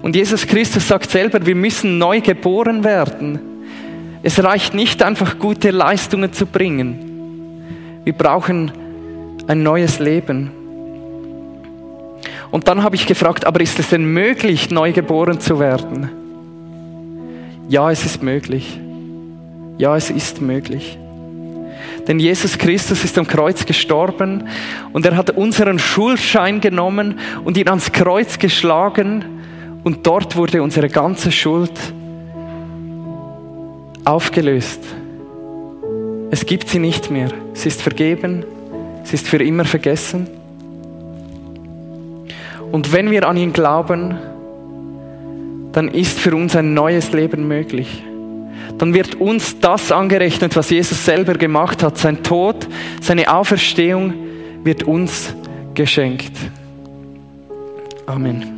Und 0.02 0.15
Jesus 0.15 0.46
Christus 0.46 0.88
sagt 0.88 1.10
selber, 1.10 1.46
wir 1.46 1.56
müssen 1.56 1.98
neu 1.98 2.22
geboren 2.22 2.84
werden. 2.84 3.39
Es 4.24 4.41
reicht 4.43 4.74
nicht 4.74 5.02
einfach 5.04 5.39
gute 5.39 5.72
Leistungen 5.72 6.32
zu 6.32 6.46
bringen. 6.46 8.02
Wir 8.04 8.13
brauchen 8.13 8.72
ein 9.48 9.63
neues 9.63 10.00
Leben. 10.00 10.52
Und 12.52 12.67
dann 12.67 12.84
habe 12.84 12.96
ich 12.96 13.06
gefragt, 13.06 13.46
aber 13.46 13.62
ist 13.62 13.80
es 13.80 13.89
denn 13.89 14.06
möglich, 14.06 14.70
neu 14.70 14.93
geboren 14.93 15.39
zu 15.39 15.60
werden? 15.60 16.27
Ja, 17.69 17.91
es 17.91 18.06
ist 18.06 18.23
möglich. 18.23 18.80
Ja, 19.77 19.95
es 19.95 20.10
ist 20.10 20.41
möglich. 20.41 20.97
Denn 22.08 22.19
Jesus 22.19 22.58
Christus 22.58 23.03
ist 23.03 23.17
am 23.17 23.27
Kreuz 23.27 23.65
gestorben 23.65 24.47
und 24.93 25.06
er 25.06 25.17
hat 25.17 25.32
unseren 25.32 25.77
Schuldschein 25.77 26.62
genommen 26.62 27.19
und 27.43 27.58
ihn 27.58 27.67
ans 27.67 27.91
Kreuz 27.91 28.39
geschlagen 28.39 29.25
und 29.84 30.08
dort 30.08 30.38
wurde 30.38 30.63
unsere 30.63 30.88
ganze 30.88 31.32
Schuld 31.32 31.73
aufgelöst. 34.06 34.82
Es 36.32 36.45
gibt 36.45 36.69
sie 36.69 36.80
nicht 36.80 37.12
mehr. 37.12 37.30
Sie 37.53 37.67
ist 37.67 37.82
vergeben. 37.82 38.45
Sie 39.03 39.15
ist 39.15 39.27
für 39.27 39.43
immer 39.43 39.65
vergessen. 39.65 40.27
Und 42.71 42.93
wenn 42.93 43.12
wir 43.12 43.27
an 43.27 43.38
ihn 43.38 43.53
glauben, 43.53 44.17
dann 45.71 45.88
ist 45.89 46.19
für 46.19 46.36
uns 46.36 46.56
ein 46.56 46.73
neues 46.73 47.12
Leben 47.12 47.47
möglich. 47.47 48.03
Dann 48.77 48.93
wird 48.93 49.15
uns 49.15 49.60
das 49.60 49.91
angerechnet, 49.91 50.56
was 50.56 50.69
Jesus 50.69 51.03
selber 51.03 51.34
gemacht 51.34 51.84
hat. 51.84 51.97
Sein 51.97 52.23
Tod, 52.23 52.67
seine 53.01 53.34
Auferstehung 53.34 54.13
wird 54.63 54.84
uns 54.84 55.34
geschenkt. 55.73 56.34
Amen. 58.06 58.57